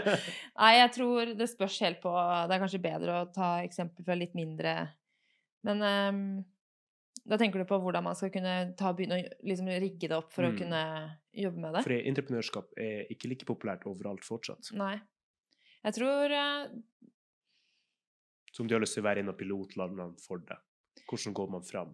[0.60, 4.16] Nei, jeg tror det spørs helt på Det er kanskje bedre å ta eksempel fra
[4.20, 4.74] litt mindre
[5.64, 6.20] Men um,
[7.26, 10.28] da tenker du på hvordan man skal kunne ta, begynne å liksom rigge det opp
[10.36, 10.52] for Mm.
[10.52, 10.82] å kunne
[11.34, 11.82] jobbe med det?
[11.88, 14.68] For entreprenørskap er ikke like populært overalt fortsatt.
[14.78, 14.92] Nei.
[15.88, 16.68] Jeg tror eh,
[18.56, 20.56] Så om du har lyst til å være en av pilotlandene for det,
[21.04, 21.90] hvordan går man fram?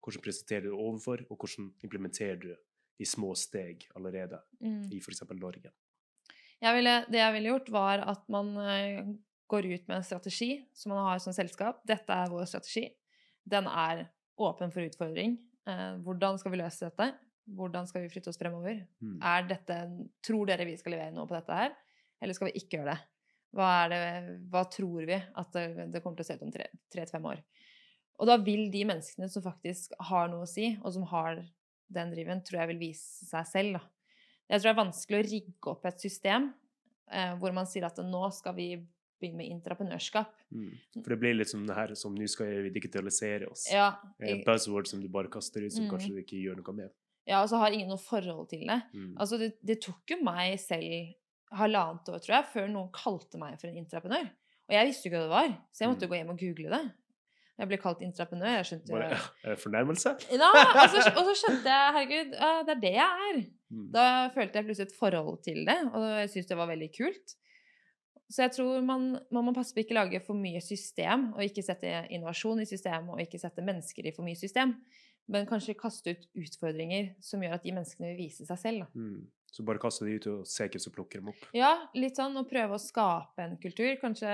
[0.00, 2.54] Hvordan presenterer du overfor, og hvordan implementerer du
[2.96, 4.86] i små steg allerede mm.
[4.96, 5.26] i f.eks.
[5.36, 5.74] Norge?
[6.62, 9.10] jeg ville, Det jeg ville gjort, var at man eh,
[9.52, 11.82] går ut med en strategi som man har som selskap.
[11.84, 12.86] Dette er vår strategi.
[13.44, 14.06] Den er
[14.40, 15.36] åpen for utfordring.
[15.68, 17.10] Eh, hvordan skal vi løse dette?
[17.60, 18.80] Hvordan skal vi flytte oss fremover?
[19.04, 19.20] Mm.
[19.52, 19.82] Dette,
[20.24, 21.76] tror dere vi skal levere noe på dette her,
[22.24, 23.04] eller skal vi ikke gjøre det?
[23.54, 26.50] Hva, er det, hva tror vi at det, det kommer til å se ut om
[26.52, 27.42] tre tre til fem år?
[28.18, 31.42] Og da vil de menneskene som faktisk har noe å si, og som har
[31.92, 33.72] den driven, tror jeg vil vise seg selv.
[33.78, 33.82] Da.
[34.50, 36.50] Jeg tror det er vanskelig å rigge opp et system
[37.12, 38.68] eh, hvor man sier at nå skal vi
[39.20, 40.32] begynne med intraprenørskap.
[40.52, 40.72] Mm.
[41.02, 43.66] For det blir litt som det her som nå skal vi digitalisere oss.
[43.72, 45.90] Ja, En buzzword som du bare kaster ut, som Mm.
[45.94, 46.90] kanskje du ikke gjør noe med.
[47.26, 48.80] ja, og så har ingen noe forhold til det.
[48.94, 49.14] Mm.
[49.18, 51.14] Altså, det, det tok jo meg selv
[51.52, 54.28] halvannet år, tror jeg, før noen kalte meg for en intraprenør.
[54.66, 56.10] Og jeg visste jo ikke hva det var, så jeg måtte Mm.
[56.10, 56.92] gå hjem og google det.
[57.58, 58.56] Jeg ble kalt intraprenør.
[58.58, 60.10] Jeg skjønte jo Bare, fornærmelse?
[60.30, 60.50] ja,
[60.82, 62.30] altså, Og så skjønte jeg herregud,
[62.66, 63.38] det er det jeg er.
[63.70, 63.86] Mm.
[63.94, 67.36] Da følte jeg plutselig et forhold til det, og jeg syntes det var veldig kult.
[68.28, 71.62] Så jeg tror man, man må passe på ikke lage for mye system, og ikke
[71.62, 74.74] sette innovasjon i system, og ikke sette mennesker i for mye system.
[75.28, 78.78] Men kanskje kaste ut utfordringer som gjør at de menneskene vil vise seg selv.
[78.84, 78.86] Da.
[78.94, 79.26] Mm.
[79.52, 81.44] Så bare kaste de ut og se hvem som plukker dem opp.
[81.56, 83.94] Ja, litt sånn å prøve å skape en kultur.
[84.02, 84.28] Kanskje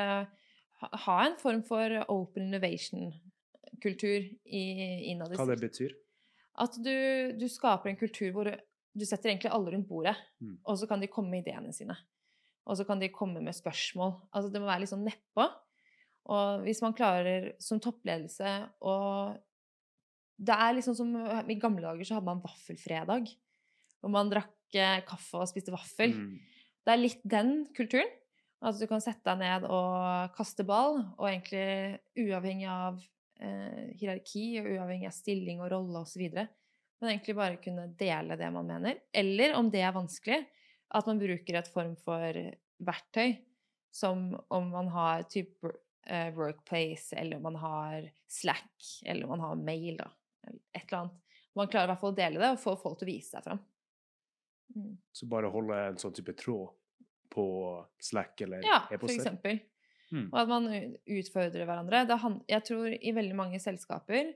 [0.83, 5.95] ha, en form for open innovation-kultur innad i Hva det betyr.
[6.63, 6.93] At du,
[7.39, 8.51] du skaper en kultur hvor
[8.93, 10.57] du setter egentlig alle rundt bordet, Mm.
[10.67, 11.95] og så kan de komme med ideene sine.
[12.67, 14.17] Og så kan de komme med spørsmål.
[14.35, 15.47] Altså det må være litt sånn nedpå.
[16.35, 18.53] Og hvis man klarer som toppledelse
[18.83, 18.93] å
[20.43, 21.11] Det er liksom som
[21.51, 23.29] I gamle dager så hadde man vaffelfredag.
[24.01, 24.51] Hvor man drakk
[25.09, 26.15] kaffe og spiste vaffel.
[26.17, 26.35] Mm.
[26.83, 28.11] Det er litt den kulturen.
[28.63, 33.01] At du kan sette deg ned og kaste ball, og egentlig uavhengig av
[33.43, 36.29] eh, hierarki og uavhengig av stilling og rolle osv.
[36.31, 39.01] Men egentlig bare kunne dele det man mener.
[39.11, 40.39] Eller om det er vanskelig,
[40.95, 42.39] at man bruker et form for
[42.87, 43.35] verktøy,
[43.93, 45.73] som om man har type
[46.07, 50.07] eh, Workplace, eller om man har Slack, eller om man har mail, da.
[50.71, 51.19] Et eller annet.
[51.59, 53.45] Man klarer i hvert fall å dele det og få folk til å vise seg
[53.45, 53.59] fram.
[54.77, 54.97] Mm.
[55.13, 56.71] Så bare holde en sånn type tråd
[57.33, 57.45] på
[58.01, 59.21] Slack eller Ja, for e-poster.
[59.21, 59.61] eksempel.
[60.13, 60.27] Mm.
[60.33, 60.67] Og at man
[61.07, 62.07] utfordrer hverandre.
[62.07, 64.35] Det han, jeg tror i veldig mange selskaper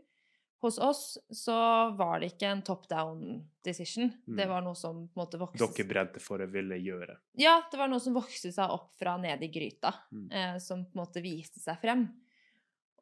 [0.64, 1.55] Hos oss så
[1.99, 4.09] var det ikke en top down decision.
[4.26, 4.49] Det Mm.
[4.49, 7.18] var noe som på en måte vokste Dere brente for å ville gjøre.
[7.37, 9.93] Ja, det var noe som vokste seg opp fra nede i gryta.
[10.11, 10.32] Mm.
[10.32, 12.09] Eh, som på en måte viste seg frem.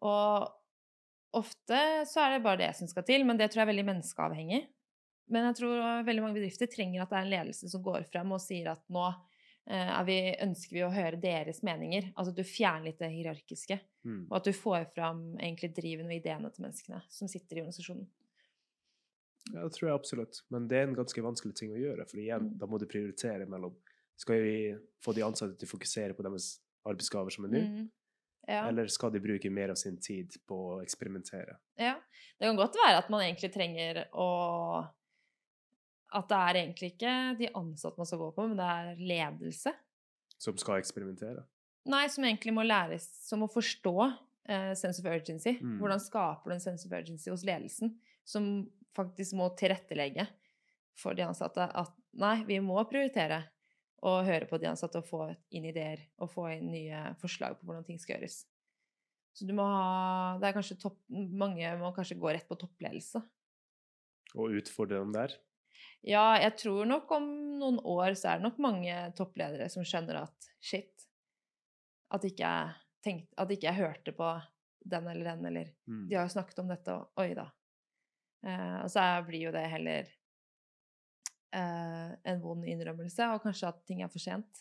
[0.03, 0.49] Og
[1.33, 1.79] ofte
[2.11, 4.67] så er det bare det som skal til, men det tror jeg er veldig menneskeavhengig.
[5.29, 8.33] Men jeg tror veldig mange bedrifter trenger at det er en ledelse som går frem
[8.37, 9.07] og sier at nå
[9.67, 12.11] eh, vi, ønsker vi å høre deres meninger.
[12.17, 14.27] Altså at du fjerner litt det hierarkiske, Mm.
[14.31, 18.05] og at du får fram egentlig driven og ideene til menneskene som sitter i organisasjonen.
[19.55, 20.43] Ja, det tror jeg absolutt.
[20.53, 22.05] Men det er en ganske vanskelig ting å gjøre.
[22.11, 22.59] For igjen, Mm.
[22.59, 23.75] da må du prioritere mellom
[24.17, 27.91] Skal vi få de ansatte til å fokusere på deres arbeidsgaver som er nå, Mm.
[28.47, 28.69] Ja.
[28.69, 31.57] eller skal de bruke mer av sin tid på å eksperimentere?
[31.79, 31.95] Ja.
[32.39, 34.87] Det kan godt være at man egentlig trenger å
[36.15, 39.73] At det er egentlig ikke de ansatte man skal gå på, men det er ledelse.
[40.41, 41.43] Som skal eksperimentere?
[41.91, 45.57] Nei, som egentlig må læres Som å forstå eh, sense of urgency.
[45.61, 45.77] Mm.
[45.83, 47.97] Hvordan skaper du en sense of urgency hos ledelsen?
[48.25, 50.29] Som faktisk må tilrettelegge
[50.99, 53.43] for de ansatte at nei, vi må prioritere
[54.05, 55.23] å høre på de ansatte og få
[55.57, 58.45] inn ideer og få inn nye forslag på hvordan ting skal gjøres.
[59.35, 63.19] Så du må ha Det er kanskje topp Mange må kanskje gå rett på toppledelse.
[64.39, 65.35] Og utfordre dem der?
[66.05, 67.29] Ja, jeg tror nok om
[67.61, 71.07] noen år så er det nok mange toppledere som skjønner at shit
[72.15, 74.35] At ikke jeg tenkte At ikke jeg hørte på
[74.85, 76.09] den eller den, eller Mm.
[76.09, 77.47] De har jo snakket om dette, og oi da.
[78.45, 80.11] Eh, og så blir jo det heller
[81.57, 84.61] eh, en vond innrømmelse, og kanskje at ting er for sent.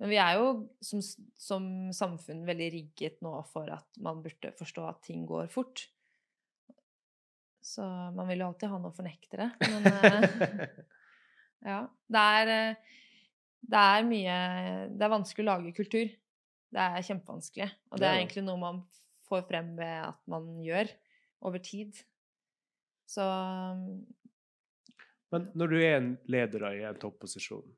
[0.00, 0.52] Men vi er jo
[0.84, 1.02] som,
[1.36, 5.84] som samfunn veldig rigget nå for at man burde forstå at ting går fort.
[7.60, 7.84] Så
[8.16, 9.50] man vil jo alltid ha noen fornektere.
[9.60, 10.62] Men eh,
[11.70, 11.80] ja.
[12.10, 13.00] Det er, eh,
[13.70, 14.36] det er mye
[14.96, 16.14] Det er vanskelig å lage kultur.
[16.70, 17.68] Det er kjempevanskelig.
[17.90, 18.80] Og det Det er egentlig noe man
[19.28, 20.90] får frem ved at man gjør
[21.46, 22.00] over tid.
[23.10, 23.26] Så
[25.30, 27.68] Men når du er en leder i en topposisjon,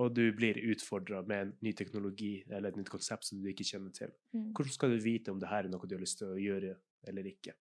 [0.00, 3.66] og du blir utfordra med en ny teknologi eller et nytt konsept som du ikke
[3.66, 6.22] kjenner til, mm, hvordan skal du vite om det her er noe du har lyst
[6.22, 6.72] til å gjøre
[7.10, 7.54] eller ikke?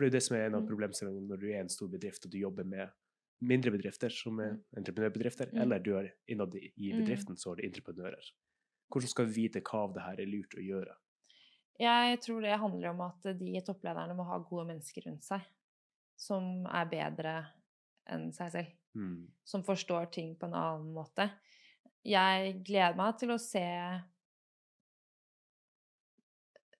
[0.00, 0.68] For det er jo det som er en av Mm.
[0.70, 2.88] problemstillingene når du er en stor bedrift og du jobber med
[3.42, 4.62] mindre bedrifter som er Mm.
[4.78, 5.60] entreprenørbedrifter, Mm.
[5.60, 7.04] eller du er innad i i Mm.
[7.04, 8.32] bedriften så er det entreprenører.
[8.90, 10.96] Hvordan skal vi vite hva av det her er lurt å gjøre?
[11.78, 15.42] jeg tror det handler om at de topplederne må ha gode mennesker rundt seg.
[16.16, 17.46] Som er bedre
[18.06, 18.72] enn seg selv.
[18.96, 19.28] Mm.
[19.44, 21.30] som forstår ting på en annen måte.
[22.04, 24.02] Jeg gleder meg til å se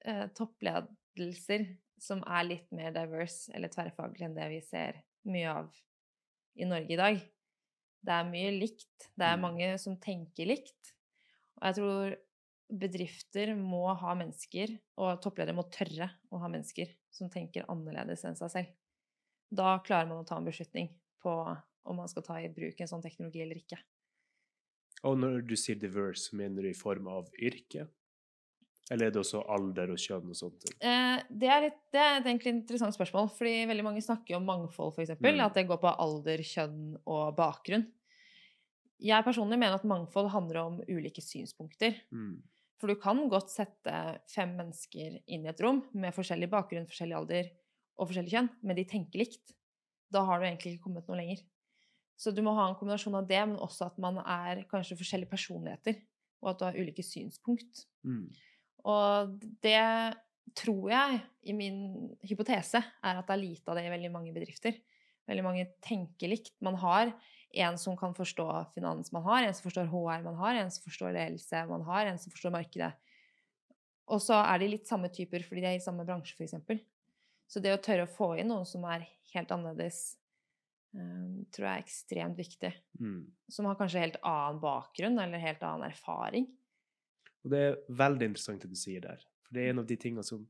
[0.05, 5.71] eh, toppledelser som er litt mer diverse eller tverrfaglig enn det vi ser mye av
[6.61, 7.21] i Norge i dag.
[8.01, 9.11] Det er mye likt.
[9.19, 9.43] Det er Mm.
[9.43, 10.95] mange som tenker likt.
[11.61, 12.17] Og jeg tror
[12.71, 18.39] bedrifter må ha mennesker, og toppledere må tørre å ha mennesker som tenker annerledes enn
[18.39, 18.73] seg selv.
[19.53, 20.93] Da klarer man å ta en beslutning
[21.23, 21.35] på
[21.91, 23.81] om man skal ta i bruk en sånn teknologi eller ikke.
[25.09, 27.89] Og når du sier diverse, mener du i form av yrke?
[28.91, 30.75] Eller er det også alder og kjønn og sånne ting?
[30.83, 34.49] Eh, det, er litt, det er et egentlig interessant spørsmål, fordi veldig mange snakker om
[34.49, 35.15] mangfold, f.eks.
[35.23, 35.43] Mm.
[35.45, 37.87] At det går på alder, kjønn og bakgrunn.
[39.01, 41.95] Jeg personlig mener at mangfold handler om ulike synspunkter.
[42.11, 42.41] Mm.
[42.81, 43.95] For du kan godt sette
[44.33, 47.51] fem mennesker inn i et rom med forskjellig bakgrunn, forskjellig alder
[48.01, 49.55] og forskjellig kjønn, men de tenker likt.
[50.11, 51.43] Da har du egentlig ikke kommet noe lenger.
[52.21, 55.31] Så du må ha en kombinasjon av det, men også at man er kanskje forskjellige
[55.31, 56.01] personligheter,
[56.43, 57.87] og at du har ulike synspunkt.
[58.05, 58.27] Mm.
[58.89, 59.81] Og det
[60.57, 61.83] tror jeg, i min
[62.27, 64.77] hypotese, er at det er lite av det i veldig mange bedrifter.
[65.31, 66.57] Veldig mange tenker likt.
[66.65, 67.13] Man har
[67.51, 70.85] en som kan forstå finans man har, en som forstår HR man har, en som
[70.87, 72.93] forstår ledelse man har, en som forstår markedet.
[74.11, 76.83] Og så er de litt samme typer fordi de er i samme bransje, f.eks.
[77.51, 80.17] Så det å tørre å få inn noen som er helt annerledes,
[80.95, 82.73] eh, tror jeg er ekstremt viktig.
[83.03, 83.23] Mm.
[83.51, 86.47] Som har kanskje helt annen bakgrunn eller helt annen erfaring.
[87.45, 89.23] Og det er veldig interessant det du sier der.
[89.47, 90.47] For det er en av de tingene som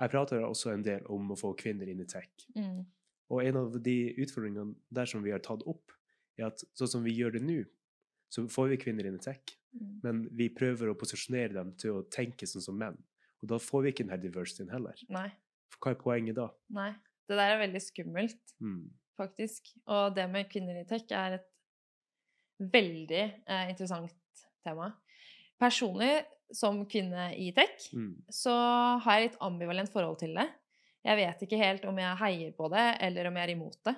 [0.00, 2.30] Jeg prater også en del om å få kvinner inn i tech.
[2.56, 2.86] Mm.
[3.30, 5.92] Og en av de utfordringene der som vi har tatt opp,
[6.38, 7.58] er at sånn som vi gjør det nå,
[8.32, 10.00] så får vi kvinner inn i tech, Mm.
[10.02, 12.96] men vi prøver å posisjonere dem til å tenke sånn som menn.
[13.42, 14.94] Og da får vi ikke denne diversityen heller.
[15.08, 15.30] Nei.
[15.70, 16.48] For hva er poenget da?
[16.70, 16.90] Nei.
[17.28, 18.90] Det der er veldig skummelt, Mm.
[19.16, 19.72] faktisk.
[19.86, 21.46] Og det med kvinner i tech er et
[22.60, 24.12] veldig eh, interessant
[24.64, 24.92] tema.
[25.62, 26.12] Personlig,
[26.52, 28.14] som kvinne i tech, Mm.
[28.30, 28.52] så
[29.00, 30.48] har jeg litt ambivalent forhold til det.
[31.04, 33.94] Jeg vet ikke helt om jeg heier på det, eller om jeg er imot det.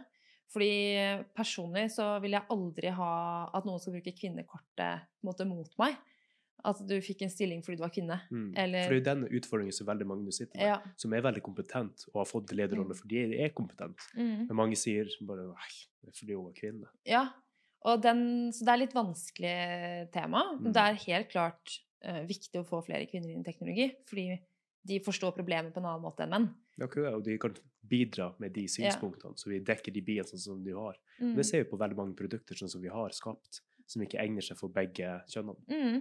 [0.53, 5.97] Fordi personlig så vil jeg aldri ha at noen skal bruke kvinnekortet måte mot meg.
[6.65, 8.21] At du fikk en stilling fordi du var kvinne.
[8.31, 8.55] Mm.
[8.57, 10.79] Eller- For det er jo den utfordringen som veldig mange sitter med, Ja.
[10.97, 13.01] som er veldig kompetent og har fått lederrolle Mm.
[13.01, 13.99] fordi de er kompetent.
[14.17, 14.47] Mm.
[14.49, 15.73] Men mange sier bare nei,
[16.05, 16.87] det er fordi hun er kvinne.
[17.05, 17.29] Ja,
[17.85, 18.25] og den,
[18.55, 19.57] så det er litt vanskelig
[20.15, 20.47] tema.
[20.57, 20.73] Mm.
[20.73, 21.77] det er helt klart
[22.07, 24.29] uh, viktig å få flere kvinner inn i teknologi, fordi
[24.85, 26.49] de forstår problemet på en annen måte enn menn.
[26.81, 27.55] Ja, og de kan
[27.89, 30.97] bidra med de synspunktene, så vi dekker de biene sånn som de har.
[31.21, 31.37] Mm.
[31.39, 33.63] Det ser vi på veldig mange produkter sånn som vi har skapt.
[33.87, 35.61] som ikke egner seg for begge kjønnene.
[35.69, 35.99] Mm.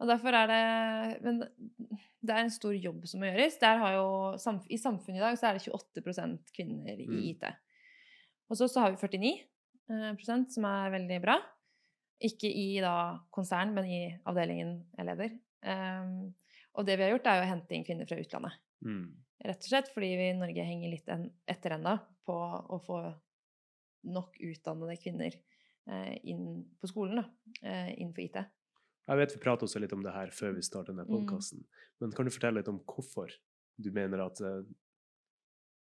[0.00, 1.42] Og derfor er det Men
[2.22, 3.58] det er en stor jobb som må gjøres.
[3.60, 7.20] Jo, I samfunnet i dag så er det 28% kvinner i Mm.
[7.34, 7.44] IT.
[8.48, 9.51] Og så, så har vi 49 eh, prosent,
[10.52, 11.38] som er veldig bra.
[12.22, 15.34] Ikke i da konsern, men i avdelingen jeg leder.
[15.62, 16.32] Um,
[16.78, 18.58] og det vi har gjort, er å hente inn kvinner fra utlandet.
[18.86, 19.04] Mm.
[19.42, 23.00] Rett og slett fordi vi i Norge henger litt en, etter ennå på å få
[24.12, 27.24] nok utdannede kvinner eh, inn på skolen, da,
[27.62, 28.38] eh, innenfor IT.
[29.10, 31.64] Jeg vet vi pratet også litt om det her før vi startet denne Mm.
[32.00, 33.34] men kan du fortelle litt om hvorfor
[33.76, 34.62] du mener at eh,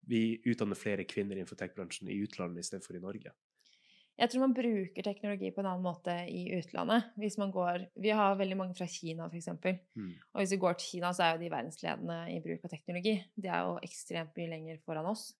[0.07, 3.31] vi utdanner flere kvinner innenfor tech-bransjen i utlandet istedenfor i Norge?
[4.15, 7.09] Jeg tror man bruker teknologi på en annen måte i utlandet.
[7.19, 9.49] Hvis man går, Vi har veldig mange fra Kina, f.eks.
[9.51, 10.13] Mm.
[10.31, 13.17] Og hvis vi går til Kina, så er jo de verdensledende i bruk av teknologi.
[13.35, 15.33] De er jo ekstremt mye lenger foran oss.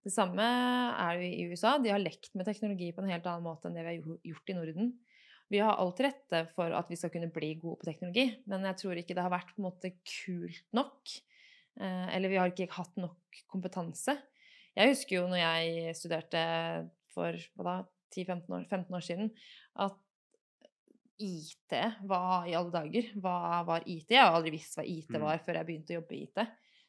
[0.00, 1.74] Det samme er det i USA.
[1.82, 4.52] De har lekt med teknologi på en helt annen måte enn det vi har gjort
[4.52, 4.92] i Norden.
[5.50, 8.62] Vi har alt til rette for at vi skal kunne bli gode på teknologi, men
[8.68, 11.16] jeg tror ikke det har vært på en måte kult nok.
[11.82, 14.14] Eh, eller vi har ikke hatt nok kompetanse.
[14.78, 16.42] Jeg husker jo når jeg studerte
[17.10, 17.74] for hva da,
[18.14, 19.30] 10-15 år, 15 år siden,
[19.86, 19.98] at
[21.20, 21.74] IT
[22.08, 23.10] Hva i alle dager?
[23.20, 24.08] Hva var IT?
[24.14, 25.20] Jeg har aldri visst hva IT Mm.
[25.26, 26.38] var før jeg begynte å jobbe i IT.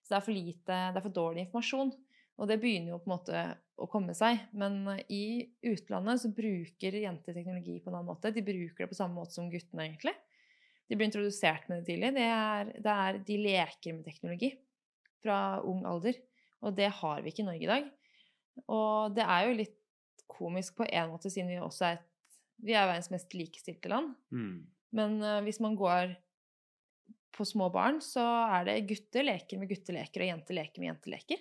[0.01, 1.91] Så det er for lite, det er for dårlig informasjon.
[2.39, 3.41] Og det begynner jo på en måte
[3.77, 4.39] å komme seg.
[4.53, 8.31] Men i utlandet så bruker jenter teknologi på en annen måte.
[8.33, 10.15] De bruker det på samme måte som guttene, egentlig.
[10.89, 12.13] De blir introdusert med det tidlig.
[12.15, 14.53] Det er, det er, de leker med teknologi
[15.21, 16.17] fra ung alder.
[16.63, 17.91] Og det har vi ikke i Norge i dag.
[18.67, 19.77] Og det er jo litt
[20.31, 22.07] komisk på en måte, siden vi også er et
[22.61, 24.11] Vi er verdens mest likestilte land.
[24.29, 24.67] Mm.
[24.93, 26.11] Men uh, hvis man går
[27.33, 28.21] på små barn, så
[28.53, 31.39] er det gutter leker med gutteleker, og jenter leker med jenteleker.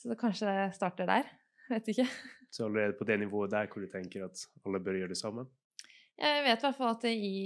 [0.00, 1.28] Så det, kanskje det starter der.
[1.68, 2.06] Vet ikke.
[2.52, 5.46] Så allerede på det nivået der hvor du tenker at alle bør gjøre det samme?
[6.20, 7.36] Jeg vet i hvert fall at i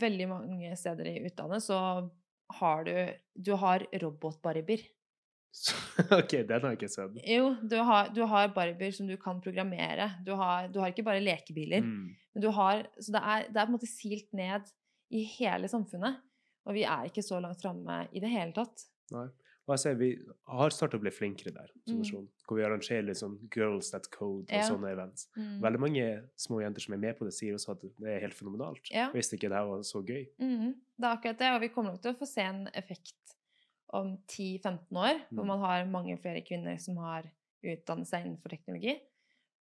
[0.00, 1.78] veldig mange steder i utlandet så
[2.58, 2.94] har du
[3.34, 4.82] Du har robotbarbier.
[6.18, 7.16] OK, den har jeg ikke sett.
[7.26, 10.10] Jo, du har, du har barbier som du kan programmere.
[10.26, 11.82] Du har, du har ikke bare lekebiler.
[11.82, 12.14] Mm.
[12.34, 14.70] Men du har, så det er, det er på en måte silt ned
[15.10, 16.20] i hele samfunnet.
[16.68, 18.86] Og vi er ikke så langt framme i det hele tatt.
[19.14, 19.26] Nei.
[19.68, 20.06] Og jeg ser Vi
[20.48, 22.00] har startet å bli flinkere der, som Mm.
[22.00, 24.62] nasjon, hvor vi arrangerer sånn Girls That Code og Ja.
[24.64, 25.26] sånne events.
[25.36, 25.60] Mm.
[25.60, 26.04] Veldig mange
[26.40, 28.88] små jenter som er med på det, sier også at det er helt fenomenalt.
[28.90, 29.10] Ja.
[29.12, 30.24] Hvis ikke det her var så gøy.
[30.40, 30.72] Mm.
[30.96, 33.14] Det er akkurat det, og vi kommer nok til å få se en effekt
[33.94, 35.46] om 10-15 år, hvor Mm.
[35.46, 37.30] man har mange flere kvinner som har
[37.64, 39.00] utdannet seg innenfor teknologi.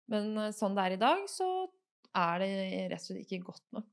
[0.08, 1.68] Men eh, sånn det er i dag, så
[2.14, 3.88] er det rett og slett ikke godt nok.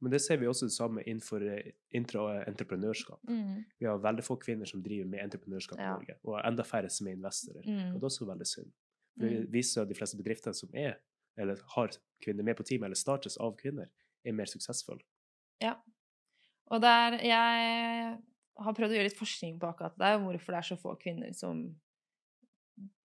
[0.00, 3.20] Men det ser vi også det samme innenfor eh, intraentreprenørskap.
[3.28, 3.64] Mm.
[3.78, 5.92] Vi har veldig få kvinner som driver med entreprenørskap i Ja.
[5.94, 7.60] Norge, og enda færre som er investorer.
[7.62, 7.92] Og Mm.
[7.94, 8.72] det er også veldig synd.
[9.18, 9.52] For Det Mm.
[9.52, 10.96] viser at de fleste bedriftene som er,
[11.38, 11.88] eller har
[12.22, 13.86] kvinner med på teamet, eller startes av kvinner,
[14.24, 15.02] er mer suksessfulle.
[16.74, 18.14] Og der jeg
[18.56, 21.34] har prøvd å gjøre litt forskning på akkurat det, hvorfor det er så få kvinner
[21.36, 21.66] som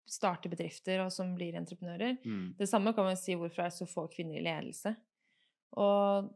[0.09, 2.17] starter bedrifter og som blir entreprenører.
[2.25, 2.55] Mm.
[2.59, 4.95] Det samme kan man si hvorfor det er så få kvinner i ledelse.
[5.77, 6.31] Og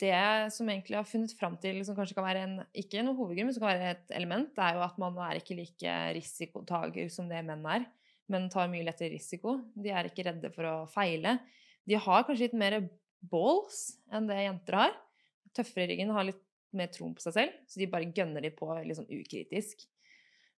[0.00, 0.16] det
[0.52, 3.56] som egentlig har funnet fram til, som kanskje kan være en, ikke noe hovedgrunn, men
[3.56, 7.28] som kan være et element, det er jo at man er ikke like risikotager som
[7.28, 7.86] det menn er.
[8.32, 9.58] Menn tar mye lettere risiko.
[9.76, 11.36] De er ikke redde for å feile.
[11.84, 12.78] De har kanskje litt mer
[13.24, 14.94] balls enn det jenter har.
[15.54, 16.40] Tøffere i ryggen, har litt
[16.74, 19.84] mer troen på seg selv, så de bare gønner de på litt sånn ukritisk.
[19.84, 19.90] Ja,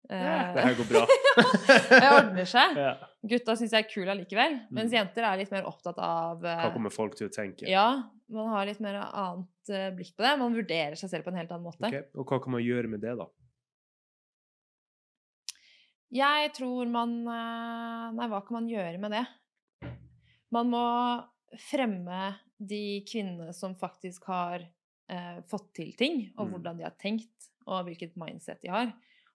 [0.07, 1.01] Eh, det her går bra.
[2.01, 2.77] det ordner seg.
[2.79, 2.93] ja.
[3.27, 4.99] Gutta syns jeg er kule allikevel, mens Mm.
[5.01, 7.67] jenter er litt mer opptatt av eh, Hva kommer folk til å tenke?
[7.67, 10.37] Ja, man har litt mer annet eh, blikk på det.
[10.39, 11.91] Man vurderer seg selv på en helt annen måte.
[11.91, 13.27] Ok, Og hva kan man gjøre med det, da?
[16.15, 19.25] Jeg tror man Nei, hva kan man gjøre med det?
[20.55, 20.85] Man må
[21.67, 24.63] fremme de kvinnene som faktisk har
[25.09, 26.53] eh, fått til ting, og Mm.
[26.53, 28.93] hvordan de har tenkt, og hvilket mindset de har.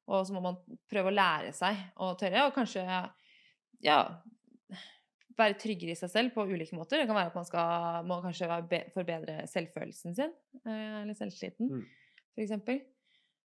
[0.07, 0.57] Og så må man
[0.89, 2.83] prøve å lære seg å tørre, og kanskje
[3.81, 4.21] ja,
[5.37, 6.99] være tryggere i seg selv på ulike måter.
[7.01, 8.49] Det kan være at man skal, må kanskje
[8.93, 10.33] forbedre selvfølelsen sin,
[10.65, 11.85] eh, eller selvtilliten, Mm.
[12.37, 12.81] eksempel.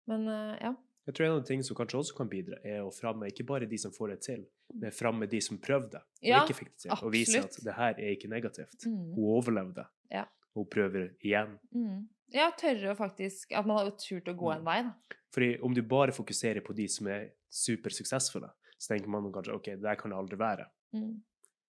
[0.06, 0.74] Men eh, ja.
[1.06, 3.44] Jeg tror en av de tingene som kanskje også kan bidra, er å framme ikke
[3.46, 6.70] bare de som får det til, men framme de som prøvde og Ja, ikke fikk
[6.72, 8.86] det til, og vise at det her er ikke negativt.
[8.86, 9.12] Mm.
[9.14, 9.84] Hun overlevde.
[10.10, 10.24] Ja.
[10.54, 11.58] Hun prøver igjen.
[11.74, 12.08] Mm.
[12.32, 14.56] Ja, tørre å faktisk At man har turt å gå Mm.
[14.56, 14.94] en vei, da.
[15.34, 19.64] Fordi om du bare fokuserer på de som er supersuksessfulle, så tenker man kanskje ok,
[19.64, 20.66] det der kan det aldri være.
[20.94, 21.20] Mm.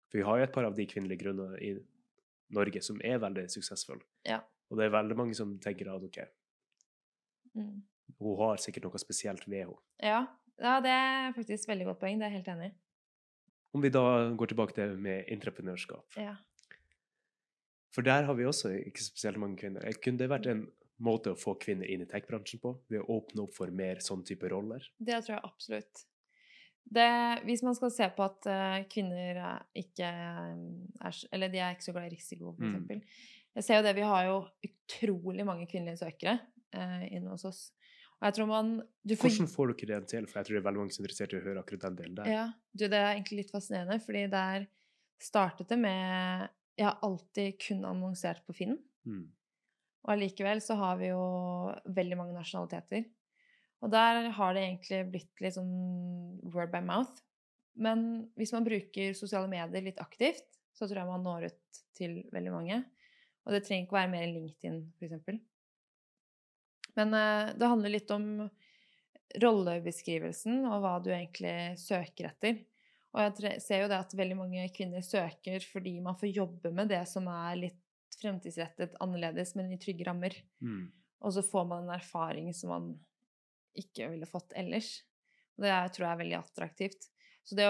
[0.10, 1.80] For vi har jo et par av de kvinnelige grunnene i
[2.52, 4.02] Norge som er veldig suksessfulle.
[4.26, 4.42] Ja.
[4.70, 6.18] Og det er veldig mange som tenker at ok,
[7.56, 7.82] Mm.
[8.20, 9.78] hun har sikkert noe spesielt ved henne.
[10.02, 10.28] Ja.
[10.60, 12.20] ja, det er faktisk veldig godt poeng.
[12.20, 12.76] Det er jeg helt enig i.
[13.76, 14.04] Om vi da
[14.38, 16.04] går tilbake til med entreprenørskap.
[16.18, 16.36] Ja.
[17.94, 19.86] For der har vi også ikke spesielt mange kvinner.
[19.86, 20.64] Eh, Kunne det vært en
[21.04, 22.72] måte å få kvinner inn i tech-bransjen på?
[22.90, 24.82] Ved å åpne opp for mer sånn type roller?
[24.98, 26.04] Det tror jeg absolutt.
[26.94, 27.06] Det,
[27.48, 30.66] hvis man skal se på at eh, kvinner er ikke eh,
[31.08, 32.74] er, Eller de er ikke så glad i risiko, for Mm.
[32.74, 33.04] eksempel.
[33.56, 34.36] Jeg ser jo det, vi har jo
[34.66, 36.40] utrolig mange kvinnelige søkere
[36.74, 37.62] eh, inne hos oss.
[38.20, 38.74] Og jeg tror man
[39.06, 40.26] du får, Hvordan får dere det til?
[40.28, 41.96] For jeg tror det er veldig mange som er interessert i å høre akkurat den
[42.02, 42.30] delen der.
[42.34, 44.66] Ja, du, det er egentlig litt fascinerende, fordi der
[45.22, 48.78] startet det med Jeg har alltid kun annonsert på Finn.
[49.06, 49.28] Mm.
[50.04, 51.22] Og allikevel så har vi jo
[51.96, 53.06] veldig mange nasjonaliteter.
[53.84, 55.72] Og der har det egentlig blitt litt sånn
[56.54, 57.22] word by mouth.
[57.74, 62.20] Men hvis man bruker sosiale medier litt aktivt, så tror jeg man når ut til
[62.34, 62.84] veldig mange.
[63.44, 65.42] Og det trenger ikke være mer enn LinkedIn, f.eks.
[66.98, 68.28] Men eh, det handler litt om
[69.42, 72.62] rollebeskrivelsen og hva du egentlig søker etter.
[73.14, 76.90] Og jeg ser jo det at veldig mange kvinner søker fordi man får jobbe med
[76.90, 77.80] det som er litt
[78.18, 80.36] fremtidsrettet, annerledes, men i trygge rammer.
[80.62, 80.88] Mm.
[81.24, 82.88] Og så får man en erfaring som man
[83.78, 84.96] ikke ville fått ellers.
[85.58, 87.10] Og det er, tror jeg er veldig attraktivt.
[87.44, 87.68] Så det,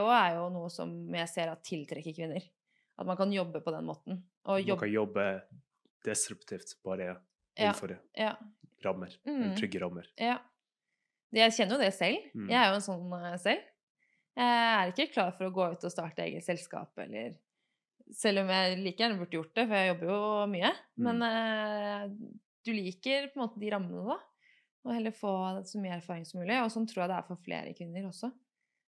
[0.00, 2.46] òg er jo noe som jeg ser at tiltrekker kvinner.
[2.98, 4.22] At man kan jobbe på den måten.
[4.46, 5.28] Og Man kan jobbe
[6.04, 7.14] disruptivt, bare
[7.56, 8.34] innenfor ja,
[8.84, 9.14] rammer.
[9.26, 9.54] Mm.
[9.58, 10.10] Trygge rammer.
[10.20, 10.40] ja.
[11.34, 12.26] Jeg kjenner jo det selv.
[12.30, 12.46] Mm.
[12.46, 13.70] Jeg er jo en sånn eh, selv.
[14.36, 17.36] Jeg er ikke klar for å gå ut og starte eget selskap, eller
[18.12, 20.70] Selv om jeg like gjerne burde gjort det, for jeg jobber jo mye.
[21.00, 22.02] Men eh,
[22.66, 24.18] du liker på en måte de rammene, da.
[24.84, 25.30] Og heller få
[25.64, 26.58] så mye erfaring som mulig.
[26.60, 28.28] Og sånn tror jeg det er for flere kvinner også.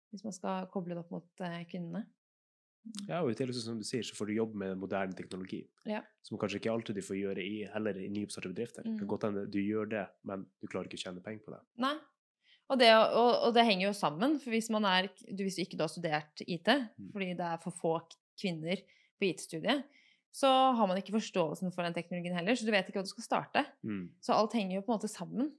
[0.10, 2.02] Hvis man skal koble det opp mot eh, kvinnene.
[3.06, 5.62] Ja, og i tillegg, som du sier, så får du jobbe med moderne teknologi.
[5.90, 6.02] Ja.
[6.26, 8.84] Som kanskje ikke alltid du får gjøre i, heller i nyoppstartede bedrifter.
[8.86, 9.00] Det Mm.
[9.04, 11.62] kan godt hende du gjør det, men du klarer ikke å tjene penger på det.
[11.86, 11.96] Nei.
[12.70, 14.40] Og det, og, og det henger jo sammen.
[14.42, 17.12] For hvis man er du, Hvis ikke du har studert IT, Mm.
[17.14, 17.94] fordi det er for få
[18.42, 18.82] kvinner
[19.20, 19.84] på IT-studiet,
[20.36, 23.12] så har man ikke forståelsen for den teknologien heller, så du vet ikke hva du
[23.14, 23.66] skal starte.
[23.86, 24.10] Mm.
[24.20, 25.52] Så alt henger jo på en måte sammen.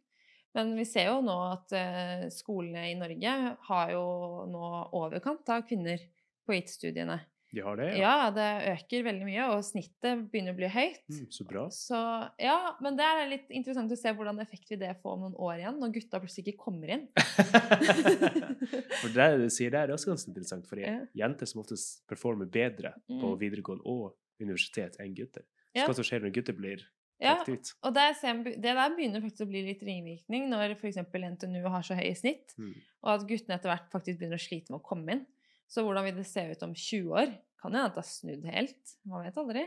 [0.57, 3.33] Men vi ser jo nå at uh, skolene i Norge
[3.69, 4.03] har jo
[4.51, 6.01] nå overkant av kvinner
[6.47, 7.21] på IT-studiene.
[7.57, 10.99] De har det, Ja, ja, det øker veldig mye, og snittet begynner å bli høyt.
[11.09, 11.63] Mm, så bra.
[11.73, 12.01] Så
[12.43, 15.39] ja, men det er litt interessant å se hvordan effekt vil det få om noen
[15.41, 17.07] år igjen, når gutta plutselig ikke kommer inn.
[19.01, 20.99] for det du sier der, er også ganske interessant, for Ja.
[21.17, 23.39] jenter som oftest performer bedre på Mm.
[23.41, 25.43] videregående og universitet enn gutter.
[25.73, 25.87] Så Ja.
[25.89, 26.85] hva som skjer når gutter blir
[27.19, 27.39] Ja,
[27.83, 30.97] og det der begynner faktisk å bli litt ringvirkning når f.eks.
[30.99, 32.75] NTNU har så høye snitt, Mm.
[33.03, 35.27] og at guttene etter hvert faktisk begynner å slite med å komme inn.
[35.67, 37.39] Så hvordan vil det se ut om 20 år?
[37.63, 38.95] Kan jo hende at det har snudd helt.
[39.09, 39.65] Man vet aldri.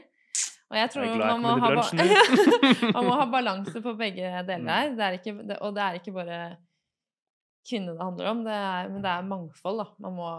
[0.70, 1.70] Og jeg tror Jeg man må, ha
[2.96, 5.00] man må ha balanse på begge deler Mm.
[5.08, 6.40] er ikke, det, og det er ikke bare
[7.70, 9.82] kvinner det handler om, det er, men det er mangfold.
[9.82, 9.88] Da.
[10.06, 10.30] Man må,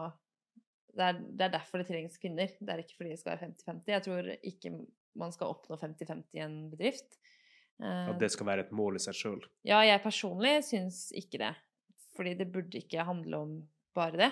[0.94, 2.46] det, er, det er derfor det trengs kvinner.
[2.61, 3.90] Det er ikke fordi det skal være 50-50.
[3.94, 4.72] Jeg tror ikke
[5.20, 7.18] man skal oppnå 50-50 i en bedrift.
[7.82, 9.42] Eh, At det skal være et mål i seg sjøl.
[9.66, 11.53] ja, jeg personlig syns ikke det.
[12.16, 13.53] Fordi det burde ikke handle om
[13.96, 14.30] bare det.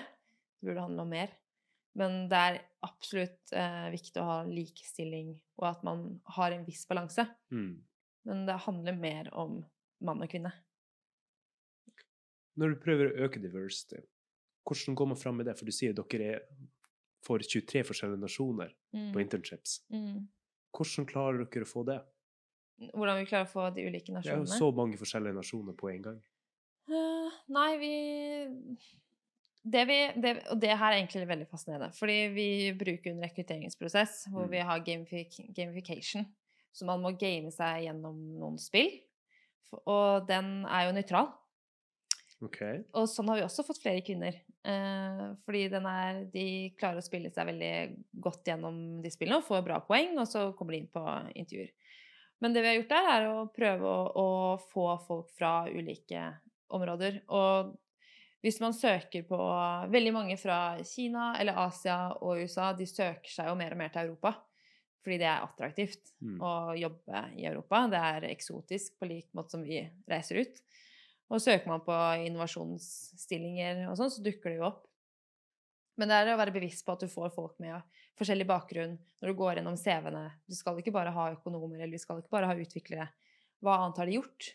[0.59, 1.31] Det burde handle om mer.
[1.99, 6.05] Men det er absolutt eh, viktig å ha likestilling, og at man
[6.37, 7.25] har en viss balanse.
[7.51, 7.73] Mm.
[8.29, 9.59] Men det handler mer om
[10.05, 10.53] mann og kvinne.
[12.59, 13.99] Når du prøver å øke diversity,
[14.67, 15.55] hvordan går man fram med det?
[15.59, 16.41] For du sier dere er
[17.25, 19.11] for 23 forskjellige nasjoner Mm.
[19.13, 19.83] på internships.
[19.93, 20.27] Mm.
[20.73, 21.99] Hvordan klarer dere å få det?
[22.93, 24.45] Hvordan vi klarer å få de ulike nasjonene?
[24.47, 26.21] Det er jo så mange forskjellige nasjoner på en gang.
[26.89, 27.91] Uh, nei, vi
[29.63, 31.91] det vi, det, Og det her er egentlig veldig fascinerende.
[31.97, 32.47] Fordi vi
[32.79, 34.51] bruker en rekrutteringsprosess hvor Mm.
[34.51, 36.25] vi har gamific, gamification.
[36.71, 38.91] Så man må game seg gjennom noen spill.
[39.85, 41.31] Og den er jo nøytral.
[42.41, 42.83] Okay.
[42.95, 44.37] Og sånn har vi også fått flere kvinner.
[44.63, 46.45] Eh, fordi den er, de
[46.79, 47.73] klarer å spille seg veldig
[48.23, 51.03] godt gjennom de spillene og får bra poeng, og så kommer de inn på
[51.35, 51.73] intervjuer.
[52.39, 56.23] Men det vi har gjort der, er å prøve å, å få folk fra ulike
[56.71, 57.21] områder.
[57.27, 57.75] Og
[58.41, 59.37] hvis man søker på
[59.91, 63.89] Veldig mange fra Kina eller Asia og USA, de søker seg jo mer og mer
[63.93, 64.35] til Europa.
[65.03, 66.39] Fordi det er attraktivt Mm.
[66.43, 67.87] å jobbe i Europa.
[67.87, 69.79] Det er eksotisk på lik måte som vi
[70.09, 70.61] reiser ut.
[71.31, 71.95] Og søker man på
[72.27, 74.85] innovasjonsstillinger og sånn, så dukker det jo opp.
[75.99, 77.81] Men det er å være bevisst på at du får folk med
[78.19, 80.25] forskjellig bakgrunn når du går gjennom CV-ene.
[80.47, 83.09] Du skal ikke bare ha økonomer, eller vi skal ikke bare ha utviklere.
[83.63, 84.53] Hva annet har de gjort?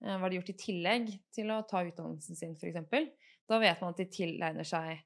[0.00, 3.14] Eh, de har gjort i tillegg til å ta utdannelsen sin, f.eks.?
[3.50, 5.00] Da vet man at de tilegner seg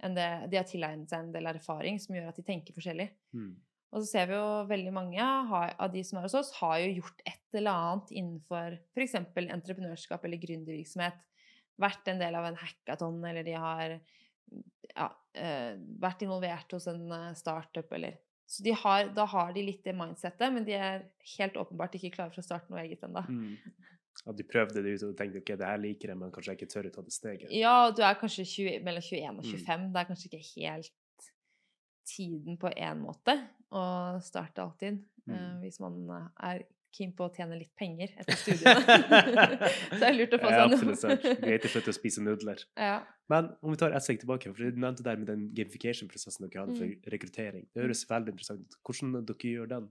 [0.00, 3.10] en del, de har tilegnet seg en del erfaring som gjør at de tenker forskjellig.
[3.36, 3.50] Mm.
[3.90, 7.00] Og så ser vi jo veldig mange av de som er hos oss, har jo
[7.00, 9.16] gjort et eller annet innenfor f.eks.
[9.42, 11.18] entreprenørskap eller gründervirksomhet.
[11.80, 13.96] Vært en del av en hackathon, eller de har
[14.94, 18.18] ja, eh, vært involvert hos en eh, startup eller
[18.50, 21.04] Så de har, da har de litt det mindsettet, men de er
[21.36, 23.22] helt åpenbart ikke klare for å starte noe eget ennå.
[23.30, 23.52] Mm.
[24.26, 26.58] At de prøvde det ut og tenkte ok, det her liker jeg, men kanskje jeg
[26.60, 27.52] ikke tør å ta det steget.
[27.56, 29.52] Ja, du er kanskje 20, mellom 21 og Mm.
[29.54, 29.86] 25.
[29.94, 30.90] Det er kanskje ikke helt
[32.10, 33.36] tiden på én måte
[33.70, 33.84] å
[34.24, 35.00] starte alltid.
[35.28, 35.32] Mm.
[35.34, 38.82] Uh, hvis man eh, er keen på å tjene litt penger etter studiene.
[39.92, 40.74] så det er lurt å få seg noe.
[40.74, 41.26] absolutt sant.
[41.44, 42.64] Greit å slutte å spise nudler.
[42.90, 42.96] Ja.
[43.30, 46.64] Men om vi tar ett steg tilbake, for du nevnte der med den gamification-prosessen dere
[46.64, 46.96] hadde Mm.
[47.04, 47.68] for rekruttering.
[47.70, 48.74] Det høres veldig interessant ut.
[48.82, 49.86] Hvordan dere gjør den?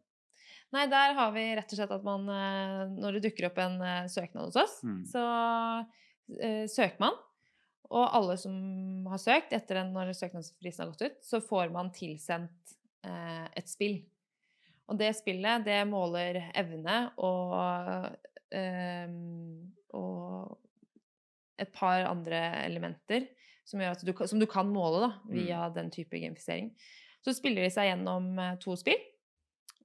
[0.75, 3.79] Nei, der har vi rett og slett at man eh, Når det dukker opp en
[3.81, 5.01] eh, søknad hos oss, Mm.
[5.09, 7.17] så uh, søker man.
[7.89, 8.53] Og alle som
[9.09, 12.75] har søkt, etter den når søknadsfristen har gått ut, så får man tilsendt
[13.07, 13.97] uh, et spill.
[14.89, 17.57] Og det spillet, det måler evne og
[18.53, 19.09] uh,
[19.93, 20.57] og
[21.59, 23.25] et par andre elementer
[23.65, 26.71] som, du, som du kan måle da, via den type gamifisering.
[27.25, 28.31] Så spiller de seg gjennom
[28.63, 29.01] to spill.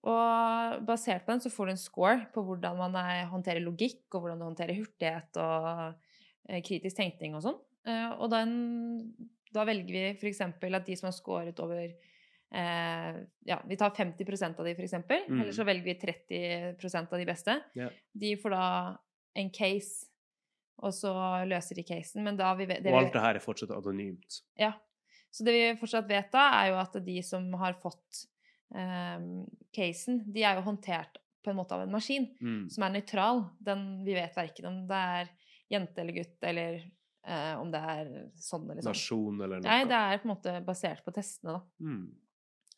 [0.05, 4.03] Og basert på den så får du en score på hvordan man er, håndterer logikk,
[4.13, 5.69] og hvordan du håndterer hurtighet og
[6.51, 7.57] eh, kritisk tenkning og sånn.
[7.89, 8.51] Eh, og den,
[9.55, 10.43] da velger vi f.eks.
[10.45, 14.99] at de som har scoret over eh, Ja, vi tar 50% av de, f.eks.
[15.01, 15.39] Mm.
[15.41, 17.57] Eller så velger vi 30% av de beste.
[17.79, 17.97] Yeah.
[18.13, 18.67] De får da
[19.41, 20.11] en case,
[20.85, 21.15] og så
[21.49, 22.27] løser de casen.
[22.29, 24.45] Men da vi, det Og alt det her er fortsatt anonymt.
[24.61, 24.75] ja.
[25.35, 28.21] Så det vi fortsatt vet da, er jo at de som har fått
[28.75, 29.45] ehm,
[29.75, 32.69] casen, de er jo håndtert på en måte av en maskin Mm.
[32.73, 33.43] som er nøytral.
[33.61, 35.31] Den, vi vet verken om det er
[35.71, 36.79] jente eller gutt, eller
[37.27, 38.93] eh, om det er sånn eller sånn.
[38.95, 39.69] Nasjon eller noe.
[39.69, 41.63] Nei, det er på en måte basert på testene, da.
[41.85, 42.07] Mm.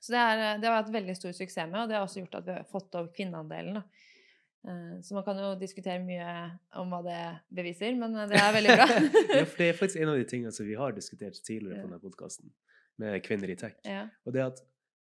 [0.01, 2.34] Så det, er, det har vært veldig stor suksess med, og det har også gjort
[2.40, 3.78] at vi har fått opp kvinneandelen.
[3.80, 3.82] da.
[4.68, 6.28] Eh, Så man kan jo diskutere mye
[6.78, 7.22] om hva det
[7.55, 8.86] beviser, men eh, det er veldig bra.
[9.40, 11.88] ja, for det er faktisk en av de tingene som vi har diskutert tidligere på
[11.90, 12.51] denne podkasten,
[12.99, 13.78] med kvinner i tech.
[13.86, 14.09] ja.
[14.26, 14.62] Og det at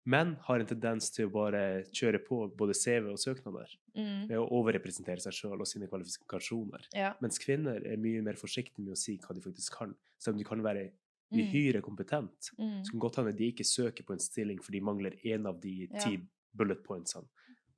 [0.09, 1.61] menn har en tendens til å bare
[1.93, 4.29] kjøre på både CV og søknader Mm.
[4.29, 6.87] ved å overrepresentere seg sjøl og sine kvalifikasjoner.
[6.95, 7.13] ja.
[7.21, 9.95] Mens kvinner er mye mer forsiktige med å si hva de faktisk kan.
[10.19, 10.91] Selv om de kan være
[11.31, 11.41] Mm.
[11.43, 12.83] uhyre kompetent, Mm.
[12.85, 15.61] så kan godt hende de ikke søker på en stilling for de mangler én av
[15.61, 15.99] de Ja.
[16.01, 16.19] ti
[16.57, 17.27] bullet pointsene.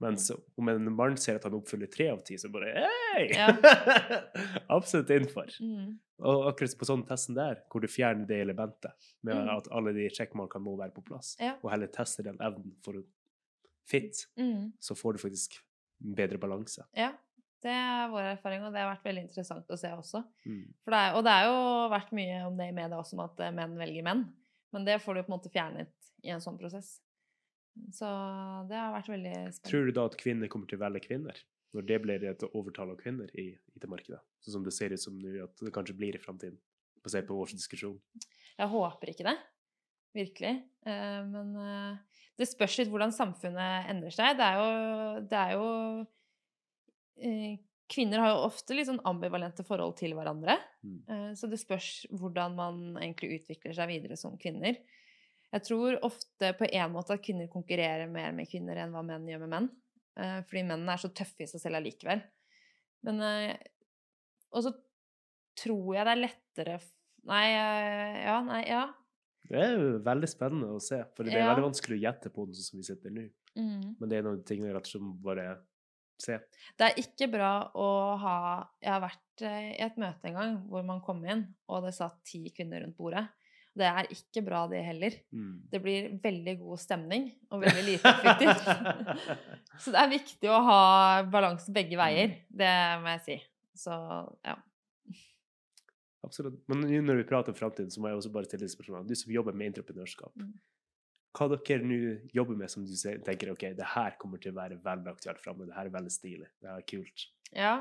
[0.00, 3.28] Mens om en mann ser at han oppfyller tre av ti, så bare hei!
[3.34, 3.48] Ja.
[4.70, 5.50] Absolutt innenfor.
[5.60, 5.98] Mm.
[6.20, 8.92] Og akkurat på sånn testen der, hvor du fjerner det elementet
[9.22, 9.48] med Mm.
[9.56, 11.56] at alle de sjekkmarkene må være på plass, Ja.
[11.62, 13.04] og heller tester den evnen for å
[13.86, 14.72] fit, Mm.
[14.80, 15.58] så får du faktisk
[16.02, 16.84] bedre balanse.
[16.94, 17.12] Ja,
[17.62, 20.24] det er vår erfaring, og det har vært veldig interessant å se også.
[20.46, 20.74] Mm.
[20.86, 23.40] Det er, og det har jo vært mye om det i media også, om at
[23.40, 24.32] eh, menn velger menn.
[24.72, 25.88] Men det får du på en måte fjernet
[26.22, 27.00] i en sånn prosess.
[27.90, 28.04] Så
[28.68, 29.70] det har vært veldig spennende.
[29.70, 31.36] Tror du da at kvinner kommer til å velge kvinner?
[31.76, 34.18] Når det blir et overtall av kvinner i IT-markedet?
[34.42, 36.58] Sånn som det ser ut som nå, at det kanskje blir i framtiden?
[37.04, 37.96] Basert på vår diskusjon.
[38.58, 39.36] Jeg håper ikke det.
[40.16, 40.54] Virkelig.
[40.86, 44.38] Eh, Men eh, det spørs litt hvordan samfunnet endrer seg.
[44.38, 44.70] Det er jo,
[45.30, 45.66] det er jo
[47.22, 47.58] eh,
[47.90, 50.54] Kvinner har jo ofte litt sånn ambivalente forhold til hverandre.
[50.86, 51.32] Mm.
[51.34, 54.76] Så det spørs hvordan man egentlig utvikler seg videre som kvinner.
[55.50, 59.26] Jeg tror ofte på en måte at kvinner konkurrerer mer med kvinner enn hva menn
[59.26, 59.66] gjør med menn.
[60.18, 62.22] Eh, Fordi mennene er så tøffe i seg selv allikevel.
[63.06, 63.56] Men eh,
[64.52, 64.72] Og så
[65.60, 66.80] tror jeg det er lettere
[67.28, 68.84] Nei, eh, ja, nei, ja.
[69.50, 71.48] Det er jo veldig spennende å se, for det er Ja.
[71.54, 73.24] veldig vanskelig å gjette på den sånn som vi sitter nå.
[73.58, 73.96] Mm.
[74.00, 75.46] Men det er noen ting rett og slett bare
[76.20, 76.38] se.
[76.78, 77.88] Det er ikke bra å
[78.22, 78.36] ha
[78.80, 82.22] Jeg har vært i et møte en gang hvor man kom inn, og det satt
[82.24, 83.26] ti kvinner rundt bordet.
[83.80, 85.14] Det er ikke bra, det heller.
[85.32, 85.52] Mm.
[85.72, 88.66] Det blir veldig god stemning og veldig lite effektivt.
[89.82, 90.82] Så det er viktig å ha
[91.30, 92.34] balanse begge veier.
[92.48, 93.38] Det må jeg si.
[93.80, 93.96] Så
[94.44, 94.58] ja.
[96.26, 96.60] Absolutt.
[96.68, 99.06] Men nå når vi prater om framtiden, så må jeg også bare stille spørsmål.
[99.08, 100.34] Du som jobber med entreprenørskap.
[100.36, 100.52] Mm.
[101.38, 101.98] Hva dere nå
[102.34, 102.92] jobber med som du
[103.24, 106.12] tenker ok, det her kommer til å være veldig aktuelt framover, det her er veldig
[106.12, 107.26] stilig, det her er kult.
[107.54, 107.74] Ja,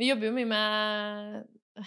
[0.00, 1.86] vi jobber jo mye med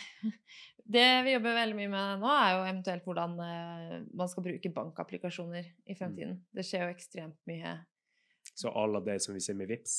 [0.84, 4.72] Det vi jobber veldig mye med nå, er jo eventuelt hvordan eh, man skal bruke
[4.76, 6.42] bankapplikasjoner i fremtiden.
[6.52, 7.78] Det skjer jo ekstremt mye.
[8.52, 9.96] Så alle det som vi ser med VIPS.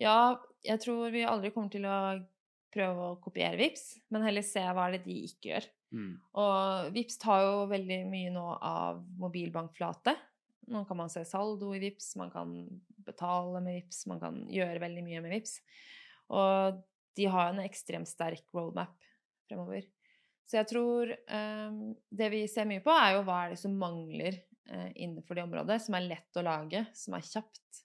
[0.00, 0.36] Ja,
[0.66, 1.96] jeg tror vi aldri kommer til å
[2.74, 5.68] prøve å kopiere VIPS, men heller se hva er det de ikke gjør.
[5.94, 6.12] Mm.
[6.42, 10.16] Og VIPS tar jo veldig mye nå av mobilbankflate.
[10.74, 12.54] Nå kan man se saldo i VIPS, man kan
[13.06, 15.58] betale med VIPS, man kan gjøre veldig mye med VIPS.
[16.34, 16.82] Og
[17.14, 18.96] de har en ekstremt sterk roadmap
[19.48, 19.86] fremover.
[20.44, 21.78] Så jeg tror eh,
[22.12, 25.46] det vi ser mye på, er jo hva er det som mangler eh, innenfor det
[25.46, 27.80] området, som er lett å lage, som er kjapt.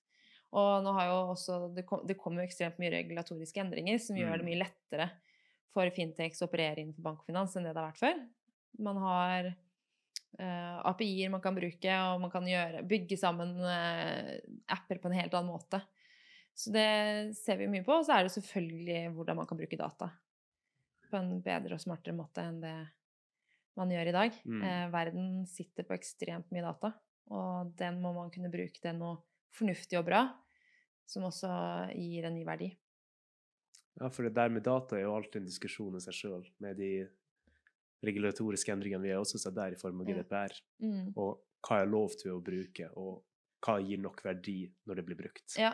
[0.59, 4.17] Og nå har jo også, det, kom, det kommer jo ekstremt mye regulatoriske endringer som
[4.17, 4.49] gjør det Mm.
[4.49, 5.09] mye lettere
[5.69, 8.23] for Fintechs å operere innenfor bankfinans enn det det har vært før.
[8.81, 14.39] Man har eh, API-er man kan bruke, og man kan gjøre, bygge sammen eh,
[14.73, 15.83] apper på en helt annen måte.
[16.57, 17.93] Så det ser vi mye på.
[18.01, 20.09] Og så er det selvfølgelig hvordan man kan bruke data
[21.09, 22.75] på en bedre og smartere måte enn det
[23.79, 24.37] man gjør i dag.
[24.43, 24.61] Mm.
[24.65, 26.93] Eh, verden sitter på ekstremt mye data,
[27.31, 29.19] og den må man kunne bruke til noe
[29.55, 30.23] fornuftig og bra,
[31.09, 31.49] som også
[31.95, 32.69] gir en ny verdi.
[33.99, 36.77] Ja, for det der med data er jo alltid en diskusjon i seg sjøl, med
[36.79, 36.91] de
[38.05, 40.07] regulatoriske endringene vi har også sett der i form av.
[40.07, 40.55] GDPR.
[40.83, 41.09] Mm.
[41.19, 43.25] Og hva er lov til å bruke, og
[43.65, 45.57] hva gir nok verdi når det blir brukt.
[45.59, 45.73] Ja.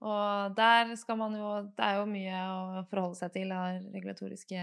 [0.00, 4.62] Og der skal man jo Det er jo mye å forholde seg til av regulatoriske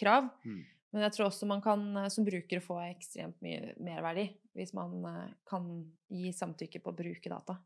[0.00, 0.32] krav.
[0.42, 0.62] Mm.
[0.94, 5.30] Men jeg tror også man kan som bruker få ekstremt mye merverdi hvis man eh,
[5.46, 5.66] kan
[6.06, 7.58] gi samtykke på å bruke data.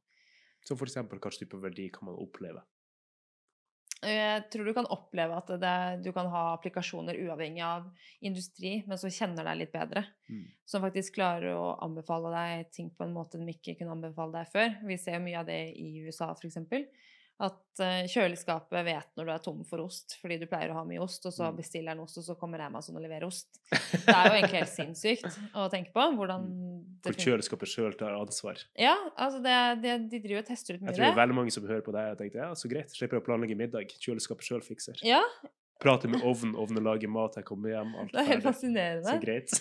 [0.65, 2.65] Så for eksempel, hva type verdi kan man oppleve?
[3.99, 7.89] Jeg tror du kan oppleve at det, du kan ha applikasjoner uavhengig av
[8.23, 10.05] industri, men som kjenner deg litt bedre.
[10.31, 10.45] Mm.
[10.71, 14.53] Som faktisk klarer å anbefale deg ting på en måte de ikke kunne anbefale deg
[14.53, 14.77] før.
[14.87, 16.61] Vi ser jo mye av det i USA, f.eks.
[17.41, 20.83] At eh, kjøleskapet vet når du er tom for ost, fordi du pleier å ha
[20.89, 21.57] mye ost, og så Mm.
[21.61, 23.61] bestiller den ost, og så kommer Amazon og leverer ost.
[23.71, 26.03] Det er jo egentlig helt sinnssykt å tenke på.
[26.19, 26.49] hvordan
[27.05, 28.59] For Hvor kjøleskapet sjøl tar ansvar.
[28.75, 31.39] Ja, altså det, det, de driver og tester ut mye Jeg tror det er veldig
[31.39, 33.87] mange som hører på deg og tenker ja, så greit, slipper å planlegge middag.
[34.03, 34.99] Kjøleskapet sjøl fikser.
[35.07, 35.23] Ja,
[35.79, 38.47] Prate med ovnen, ovnen lager mat, jeg kommer hjem, alt det er helt ferdig.
[38.49, 39.13] fascinerende.
[39.13, 39.53] Så greit.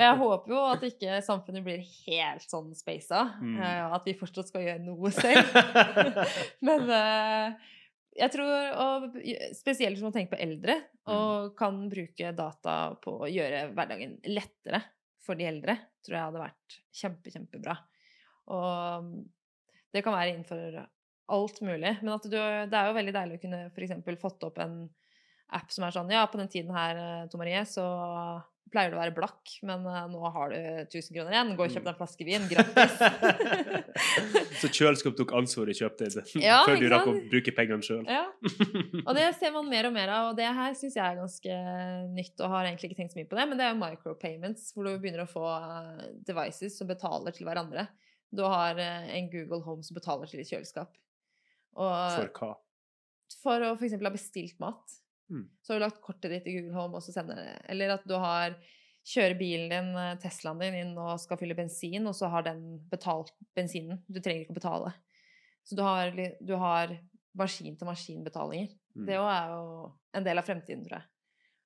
[0.00, 3.58] Jeg håper jo at ikke samfunnet blir helt sånn spasa, Mm.
[3.60, 5.52] eh, at vi fortsatt skal gjøre noe selv.
[6.68, 7.68] Men eh,
[8.22, 8.54] jeg tror,
[8.86, 9.20] og
[9.56, 11.10] spesielt som man tenker på eldre, Mm.
[11.18, 14.78] og kan bruke data på å gjøre hverdagen lettere
[15.20, 15.74] for de eldre,
[16.06, 17.74] tror jeg hadde vært kjempe, kjempebra.
[18.54, 19.08] Og
[19.92, 20.76] det kan være innenfor
[21.32, 21.92] alt mulig.
[22.02, 24.20] Men at du, det er jo veldig deilig å kunne f.eks.
[24.22, 24.76] fått opp en
[25.58, 27.84] app som er sånn Ja, på den tiden her, eh, Tom Marie, så
[28.72, 31.50] pleier du å være blakk, men eh, nå har du 1000 kroner igjen.
[31.58, 32.46] Gå og kjøp deg en flaske vin.
[32.48, 32.94] Gratis.
[34.62, 36.08] så kjøleskap tok ansvar i kjøpte
[36.40, 38.06] Ja, før du rakk å bruke pengene sjøl.
[38.08, 38.24] ja.
[39.06, 41.58] Og det ser man mer og mer av, og det her syns jeg er ganske
[42.16, 44.72] nytt, og har egentlig ikke tenkt så mye på det, men det er jo micropayments,
[44.72, 47.86] hvor du begynner å få eh, devices som betaler til hverandre.
[48.32, 50.94] Du har en Google Home som betaler til ditt kjøleskap.
[51.76, 52.54] Og For hva?
[53.42, 53.96] for å f.eks.
[54.00, 54.96] ha bestilt mat,
[55.32, 55.46] Mm.
[55.64, 58.02] så har du lagt kortet ditt i Google Home, og så sender det Eller at
[58.04, 58.56] du har
[59.08, 62.62] kjører bilen din, eh, Teslaen din, inn og skal fylle bensin, og så har den
[62.90, 64.02] betalt bensinen.
[64.06, 64.92] Du trenger ikke å betale.
[65.66, 66.92] Så du har, du har
[67.38, 68.74] maskin-til-maskin-betalinger.
[68.94, 69.06] Mm.
[69.08, 69.64] Det òg er jo
[70.18, 71.08] en del av fremtiden, tror jeg.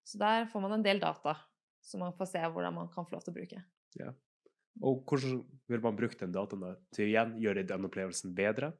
[0.06, 1.34] Så der får man en del data,
[1.82, 3.62] så man får se hvordan man kan få lov til å bruke.
[4.84, 5.40] Og hvordan
[5.72, 6.74] vil man bruke den dataen da?
[6.94, 8.74] til igjen gjøre den opplevelsen bedre?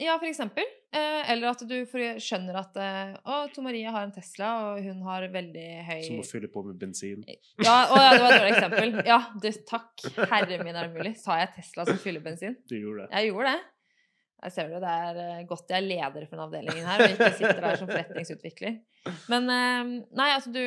[0.00, 0.64] Ja, for eksempel.
[0.92, 1.74] Eh, eller at du
[2.20, 6.20] skjønner at eh, Å, Tom Marie har en Tesla, og hun har veldig høy Som
[6.20, 7.22] å fylle på med bensin?
[7.60, 8.96] Ja, å, ja, det var et dårlig eksempel.
[9.08, 9.92] Ja, du, takk.
[10.32, 11.14] Herre min, er det mulig?
[11.20, 12.56] Sa jeg Tesla som fyller bensin?
[12.68, 13.12] Du gjorde det.
[13.18, 13.62] Jeg gjorde det.
[14.42, 17.12] Jeg ser du, Det er eh, godt jeg er leder for den avdelingen her, og
[17.14, 18.80] ikke sitter der som forretningsutvikler.
[19.30, 20.62] Men eh, nei, altså du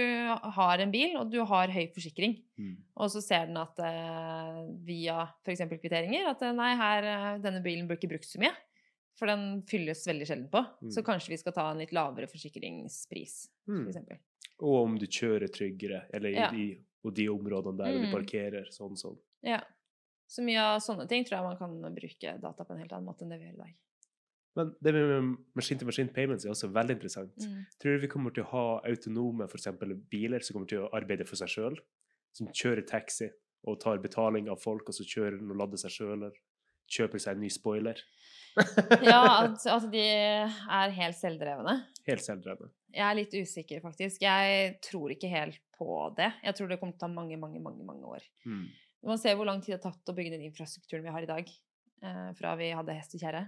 [0.56, 2.38] har en bil, og du har høy forsikring.
[2.62, 2.78] Mm.
[2.96, 5.66] Og så ser den at eh, via f.eks.
[5.74, 8.54] kvitteringer at eh, nei, her, eh, denne bilen blir ikke brukt så mye.
[9.16, 10.62] For den fylles veldig sjelden på.
[10.92, 11.06] Så Mm.
[11.06, 13.88] kanskje vi skal ta en litt lavere forsikringspris, for Mm.
[13.88, 14.18] eksempel.
[14.60, 16.52] Og om du kjører tryggere, eller i Ja.
[16.52, 18.12] de, og de områdene der du Mm.
[18.12, 19.18] parkerer, sånn sånn.
[19.44, 19.62] Ja.
[20.28, 23.06] Så mye av sånne ting tror jeg man kan bruke data på en helt annen
[23.06, 23.74] måte enn det vi gjør i dag.
[24.56, 27.36] Men det med machine-to-machine payments er også veldig interessant.
[27.38, 27.66] Mm.
[27.80, 31.28] Tror du vi kommer til å ha autonome eksempel, biler som kommer til å arbeide
[31.28, 31.78] for seg sjøl?
[32.34, 33.30] Som kjører taxi
[33.66, 36.32] og tar betaling av folk, og så kjører den og lader seg sjøl, eller
[36.90, 37.96] kjøper seg en ny spoiler?
[39.06, 41.76] Ja, at, at de er helt selvdrevne.
[42.08, 42.72] Helt selvdrevne.
[42.96, 44.24] Jeg er litt usikker, faktisk.
[44.24, 46.32] Jeg tror ikke helt på det.
[46.46, 48.28] Jeg tror det kommer til å ta mange, mange, mange, mange år.
[48.48, 48.66] Mm.
[49.06, 51.30] Man ser hvor lang tid det har tatt å bygge den infrastrukturen vi har i
[51.30, 51.50] dag,
[52.08, 53.44] eh, fra vi hadde hest og kjerre.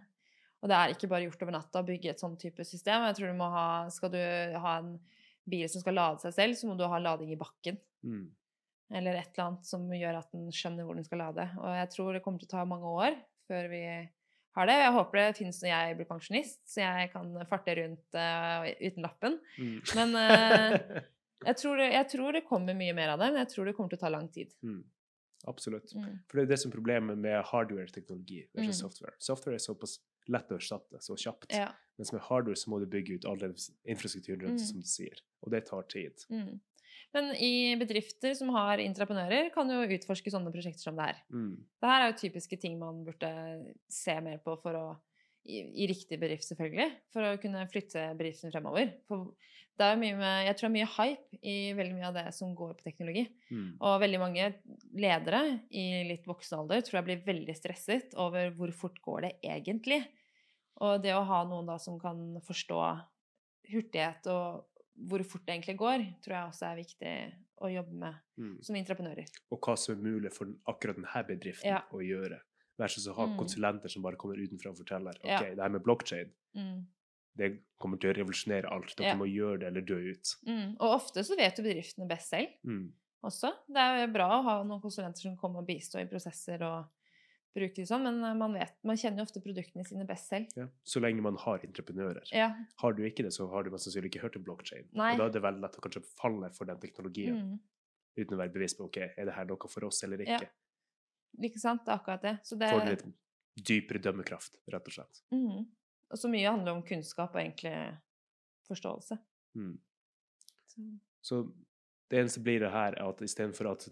[0.62, 3.06] Og det er ikke bare gjort over natta å bygge et sånn type system.
[3.08, 4.98] Jeg tror du må ha, Skal du ha en
[5.48, 7.80] bil som skal lade seg selv, så må du ha lading i bakken.
[8.04, 8.28] Mm.
[8.98, 11.48] Eller et eller annet som gjør at den skjønner hvor den skal lade.
[11.62, 13.84] Og jeg tror det kommer til å ta mange år før vi
[14.58, 14.76] har det.
[14.82, 19.06] Jeg håper det finnes når jeg blir pensjonist, så jeg kan farte rundt uh, uten
[19.06, 19.40] lappen.
[19.62, 19.80] Mm.
[19.96, 21.02] Men uh,
[21.50, 23.76] jeg, tror det, jeg tror det kommer mye mer av det, men jeg tror det
[23.78, 24.54] kommer til å ta lang tid.
[24.66, 24.84] Mm.
[25.48, 25.94] Absolutt.
[25.96, 26.20] Mm.
[26.28, 28.82] For det er det som er problemet med hardware-teknologi versus Mm.
[28.90, 29.16] software.
[29.22, 31.54] Software er såpass lett å erstatte så kjapt.
[31.56, 31.70] Ja.
[31.98, 33.54] Mens med hardware så må du bygge ut all den
[33.86, 34.66] infrastrukturen rundt, Mm.
[34.66, 35.22] som du sier.
[35.46, 36.26] Og det tar tid.
[37.18, 41.22] Men i bedrifter som har entreprenører, kan jo utforske sånne prosjekter som det her.
[41.34, 41.54] Mm.
[41.82, 43.32] Det her er jo typiske ting man burde
[43.90, 44.88] se mer på for å
[45.48, 48.92] i, i riktig bedrift, selvfølgelig, for å kunne flytte bedriften fremover.
[49.08, 49.32] For
[49.80, 52.18] det er jo mye med, jeg tror det er mye hype i veldig mye av
[52.18, 53.24] det som går på teknologi.
[53.48, 53.68] Mm.
[53.80, 54.50] Og veldig mange
[55.00, 55.42] ledere
[55.72, 60.02] i litt voksen alder tror jeg blir veldig stresset over hvor fort går det egentlig.
[60.84, 62.82] Og det å ha noen da som kan forstå
[63.72, 64.66] hurtighet og
[65.00, 68.64] hvor fort det egentlig går, tror jeg også er viktig å jobbe med Mm.
[68.64, 69.26] som entreprenører.
[69.52, 71.82] Og hva som er mulig for akkurat denne bedriften Ja.
[71.92, 72.40] å gjøre.
[72.80, 73.38] Versus å ha Mm.
[73.40, 75.40] konsulenter som bare kommer utenfra og forteller ok, Ja.
[75.40, 76.86] det her med blokkjede Mm.
[77.36, 78.96] det kommer til å revolusjonere alt.
[78.96, 79.16] Dere Ja.
[79.16, 80.36] må gjøre det eller dø ut.
[80.46, 80.76] Mm.
[80.80, 82.92] Og ofte så vet jo bedriftene best selv Mm.
[83.24, 83.52] også.
[83.68, 86.86] Det er jo bra å ha noen konsulenter som kommer og bistår i prosesser og
[87.56, 90.52] bruker det sånn, men eh, man, vet, man kjenner jo ofte produktene sine best selv.
[90.58, 90.68] Ja.
[90.84, 92.28] Så lenge man har entreprenører.
[92.36, 92.52] Ja.
[92.82, 94.90] Har du ikke det, så har du mest sannsynlig ikke hørt om blokkjede.
[94.94, 97.60] Og da er det veldig lett å kanskje falle for den teknologien Mm.
[98.18, 100.42] uten å være bevisst på ok, er det her noe for oss eller ikke.
[100.42, 100.50] Ja.
[101.50, 101.60] ikke.
[101.62, 101.86] Sant?
[101.86, 102.36] Det er akkurat det.
[102.44, 103.08] Så det Får du litt
[103.68, 105.24] dypere dømmekraft, rett og slett.
[105.34, 105.66] mm.
[106.10, 107.74] Og så mye handler om kunnskap og egentlig
[108.70, 109.18] forståelse.
[109.58, 109.78] Mm.
[110.68, 110.82] Så,
[111.22, 111.42] Så
[112.10, 113.90] det eneste blir det her, er at istedenfor at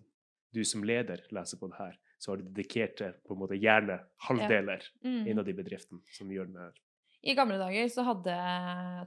[0.53, 3.99] du som leder leser på det her, så har de dedikerte på en måte gjerne
[4.25, 5.05] halvdeler ja.
[5.05, 5.27] mm.
[5.29, 6.79] innad i bedriften som gjør det her.
[7.25, 8.33] I gamle dager så hadde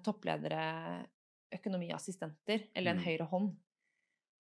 [0.07, 0.63] toppledere
[1.59, 3.05] økonomiassistenter, eller en Mm.
[3.05, 3.49] høyre hånd.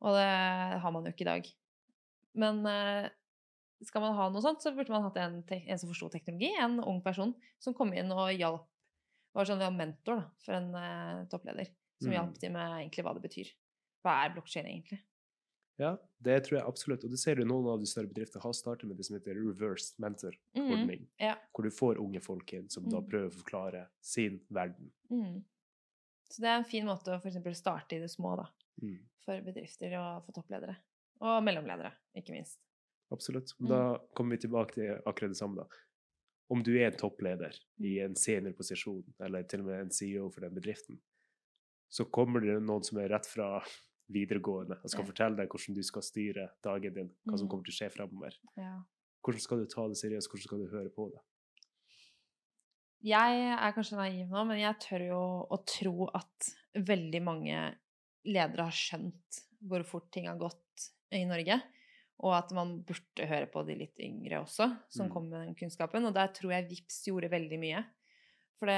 [0.00, 1.48] Og det har man jo ikke i dag.
[2.38, 3.08] Men eh,
[3.82, 6.78] skal man ha noe sånt, så burde man hatt en, en som forsto teknologi, en
[6.84, 8.66] ung person som kom inn og hjalp
[9.36, 11.68] Var sånn ja, mentor da, for en eh, toppleder.
[12.00, 12.14] Som Mm.
[12.16, 13.48] hjalp dem med egentlig hva det betyr.
[14.02, 14.98] Hva er blokkjede egentlig?
[15.78, 17.04] Ja, det tror jeg absolutt.
[17.06, 19.36] Og det ser du noen av de større bedriftene har startet med det som heter
[19.38, 21.04] reverse mentor-ordning.
[21.04, 21.36] Mm, ja.
[21.54, 23.08] Hvor du får unge folk inn som da Mm.
[23.08, 24.90] prøver å forklare sin verden.
[25.10, 25.44] Mm.
[26.30, 28.48] Så det er en fin måte å eksempel starte i det små, da.
[28.82, 28.98] Mm.
[29.24, 30.76] For bedrifter og for toppledere.
[31.20, 32.58] Og mellomledere, ikke minst.
[33.12, 33.54] Absolutt.
[33.60, 33.68] Mm.
[33.68, 35.66] Da kommer vi tilbake til akkurat det samme, da.
[36.50, 37.84] Om du er en toppleder Mm.
[37.86, 40.98] i en seniorposisjon, eller til og med en CEO for den bedriften,
[41.90, 43.62] så kommer det noen som er rett fra
[44.10, 45.10] videregående og skal Ja.
[45.10, 47.50] fortelle deg hvordan du skal styre dagen din, hva som Mm.
[47.50, 48.32] kommer til å skje fremover.
[48.56, 48.82] Ja.
[49.22, 50.28] Hvordan skal du ta det seriøst?
[50.30, 51.20] Hvordan skal du høre på det?
[53.06, 55.20] Jeg er kanskje naiv nå, men jeg tør jo
[55.54, 57.58] å tro at veldig mange
[58.26, 61.60] ledere har skjønt hvor fort ting har gått i Norge.
[62.18, 65.12] Og at man burde høre på de litt yngre også, som Mm.
[65.12, 66.04] kom med den kunnskapen.
[66.04, 67.84] Og der tror jeg VIPS gjorde veldig mye.
[68.58, 68.74] For det,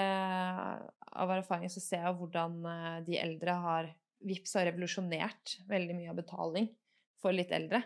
[1.17, 3.95] av erfaring så ser jeg hvordan eh, de eldre har
[4.27, 6.69] VIPS har revolusjonert veldig mye av betaling
[7.21, 7.83] for litt eldre.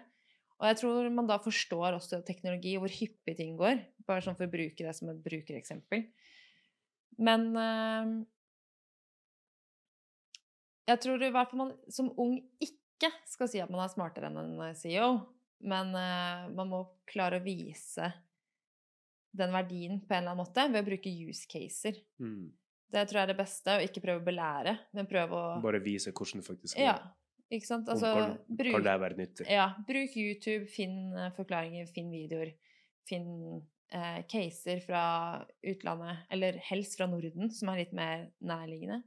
[0.60, 3.80] Og jeg tror man da forstår også teknologi, hvor hyppig ting går.
[4.06, 6.06] Bare sånn for å bruke det som et brukereksempel.
[7.22, 8.12] Men eh,
[10.90, 14.30] jeg tror i hvert fall man som ung ikke skal si at man er smartere
[14.30, 15.10] enn en eh, CEO,
[15.66, 18.10] men eh, man må klare å vise
[19.34, 21.98] den verdien på en eller annen måte ved å bruke use caser.
[22.22, 22.52] Mm.
[22.92, 25.80] Det tror jeg er det beste, å ikke prøve å belære, men prøve å Bare
[25.82, 26.98] vise hvordan det faktisk Ja,
[27.50, 27.88] ikke sant?
[27.90, 29.46] Altså, kan, bruk, kan det være nyttig?
[29.50, 32.52] ja, bruk YouTube, finn eh, forklaringer, finn videoer,
[33.08, 33.32] finn
[33.94, 35.04] eh, caser fra
[35.64, 39.02] utlandet, eller helst fra Norden, som er litt mer nærliggende.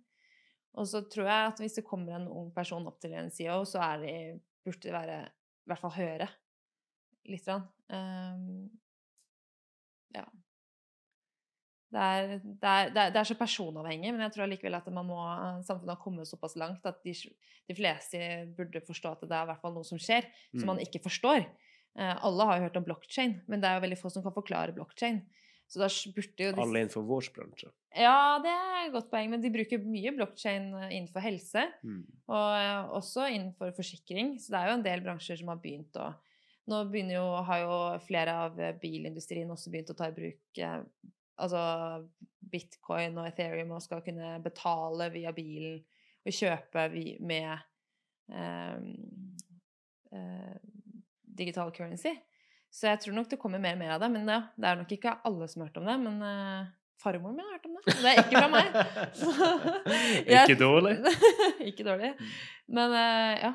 [0.77, 3.63] Og så tror jeg at hvis det kommer en ung person opp til en CEO,
[3.65, 4.17] så er det,
[4.65, 6.27] burde det være I hvert fall høre
[7.27, 7.47] litt.
[7.47, 7.65] Grann.
[7.91, 8.67] Um,
[10.15, 10.23] ja.
[11.87, 15.21] Det er, det, er, det, er, så personavhengig, men jeg tror likevel at man må,
[15.63, 18.19] samfunnet har kommet såpass langt at de, de fleste
[18.57, 20.69] burde forstå at det er hvert fall noe som skjer, som Mm.
[20.73, 21.45] man ikke forstår.
[21.97, 24.35] Eh, alle har jo hørt om blokkjede, men det er jo veldig få som kan
[24.35, 25.23] forklare blokkjede.
[25.67, 27.71] Så da burde jo disse Alle innenfor vår bransje.
[27.97, 31.65] Ja, det er et godt poeng, men de bruker mye blokkjede innenfor helse.
[31.83, 32.05] Mm.
[32.31, 34.37] Og eh, også innenfor forsikring.
[34.39, 36.13] Så det er jo en del bransjer som har begynt å
[36.67, 40.81] Nå jo, har jo flere av eh, bilindustrien også begynt å ta i bruk eh,
[41.37, 41.61] altså
[42.51, 45.81] bitcoin og Ethereum og skal kunne betale via bilen
[46.27, 46.87] og kjøpe
[47.23, 47.51] med
[48.33, 48.79] eh,
[50.13, 50.55] eh,
[51.37, 52.15] digital currency.
[52.73, 54.09] Så jeg tror nok det kommer mer og mer av det.
[54.13, 55.95] Men ja, det er nok ikke alle som har hørt om det.
[56.03, 57.95] Men eh, farmoren min har hørt om det.
[58.01, 58.67] Det er ikke fra meg.
[60.37, 60.97] Ikke dårlig.
[61.69, 62.11] ikke dårlig.
[62.67, 63.53] Men eh, ja.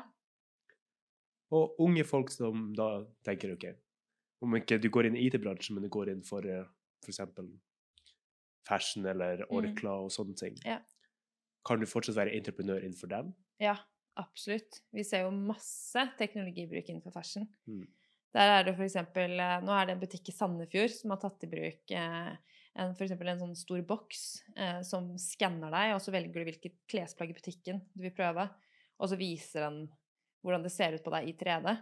[1.53, 2.87] Og unge folk som da
[3.27, 3.67] tenker OK,
[4.41, 7.19] om ikke du går inn i IT-bransjen, men du går inn for f.eks.
[8.67, 10.69] fashion eller Orkla og sånne ting, Mm.
[10.71, 10.79] Ja.
[11.65, 13.33] kan du fortsatt være entreprenør innenfor dem?
[13.59, 13.77] Ja,
[14.17, 14.81] absolutt.
[14.93, 17.47] Vi ser jo masse teknologibruk innenfor fashion.
[17.67, 17.87] Mm.
[18.33, 21.43] Der er det eksempel, eh, Nå er det en butikk i Sandefjord som har tatt
[21.43, 22.35] i bruk eh,
[22.75, 26.79] en, for en sånn stor boks eh, som skanner deg, og så velger du hvilket
[26.89, 28.47] klesplagg i butikken du vil prøve.
[28.99, 29.83] Og så viser den
[30.43, 31.77] hvordan det ser ut på deg i 3D.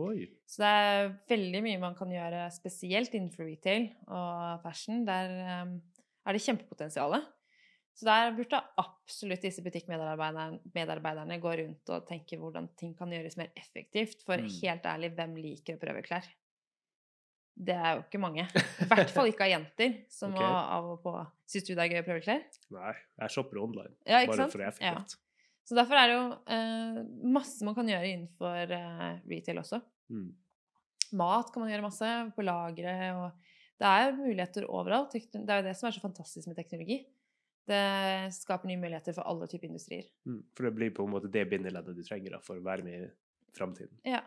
[0.00, 0.28] Oi.
[0.48, 5.02] Så det er veldig mye man kan gjøre spesielt innenfor retail og fashion.
[5.08, 5.74] Der eh,
[6.26, 7.16] er det kjempepotensial.
[7.94, 13.52] Så der burde absolutt disse butikkmedarbeiderne gå rundt og tenke hvordan ting kan gjøres mer
[13.56, 14.24] effektivt.
[14.26, 14.48] For Mm.
[14.62, 16.26] helt ærlig, hvem liker å prøve klær?
[17.56, 18.48] Det er jo ikke mange.
[18.82, 20.42] I hvert fall ikke av jenter som okay.
[20.44, 21.12] av og på
[21.46, 22.42] Syns du det er gøy å prøve klær?
[22.74, 23.94] Nei, jeg shopper online.
[24.08, 24.52] Ja, ikke Bare sant?
[24.52, 24.92] for det er Ja.
[24.96, 25.20] effektivt.
[25.64, 26.98] Så derfor er det jo eh,
[27.30, 29.78] masse man kan gjøre innenfor eh, retail også.
[30.10, 30.34] Mm.
[31.12, 33.32] Mat kan man gjøre masse, på lagre og
[33.80, 35.12] Det er muligheter overalt.
[35.16, 37.00] Det er jo det som er så fantastisk med teknologi.
[37.66, 37.80] Det
[38.36, 40.06] skaper nye muligheter for alle typer industrier.
[40.28, 40.42] Mm.
[40.54, 43.06] For det blir på en måte det bindeleddet du trenger da, for å være med
[43.06, 43.10] i
[43.56, 43.96] framtiden.
[44.04, 44.20] Ja.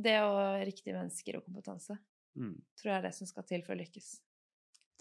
[0.00, 1.98] Det og riktige mennesker og kompetanse
[2.38, 2.54] Mm.
[2.78, 4.20] tror jeg er det som skal til for å lykkes.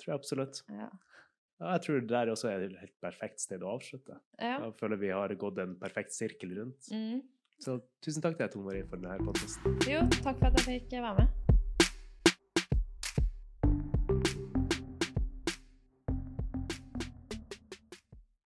[0.01, 0.61] Tror jeg absolutt.
[0.67, 0.87] Ja.
[1.59, 4.19] Ja, jeg tror det der også er et helt perfekt sted å avslutte.
[4.39, 4.57] ja.
[4.65, 6.89] Jeg føler vi har gått en perfekt sirkel rundt.
[6.91, 7.21] Mm.
[7.59, 9.77] Så tusen takk til deg, Tone Marie, for denne podkasten.
[9.87, 11.27] Jo, takk for at jeg fikk være med.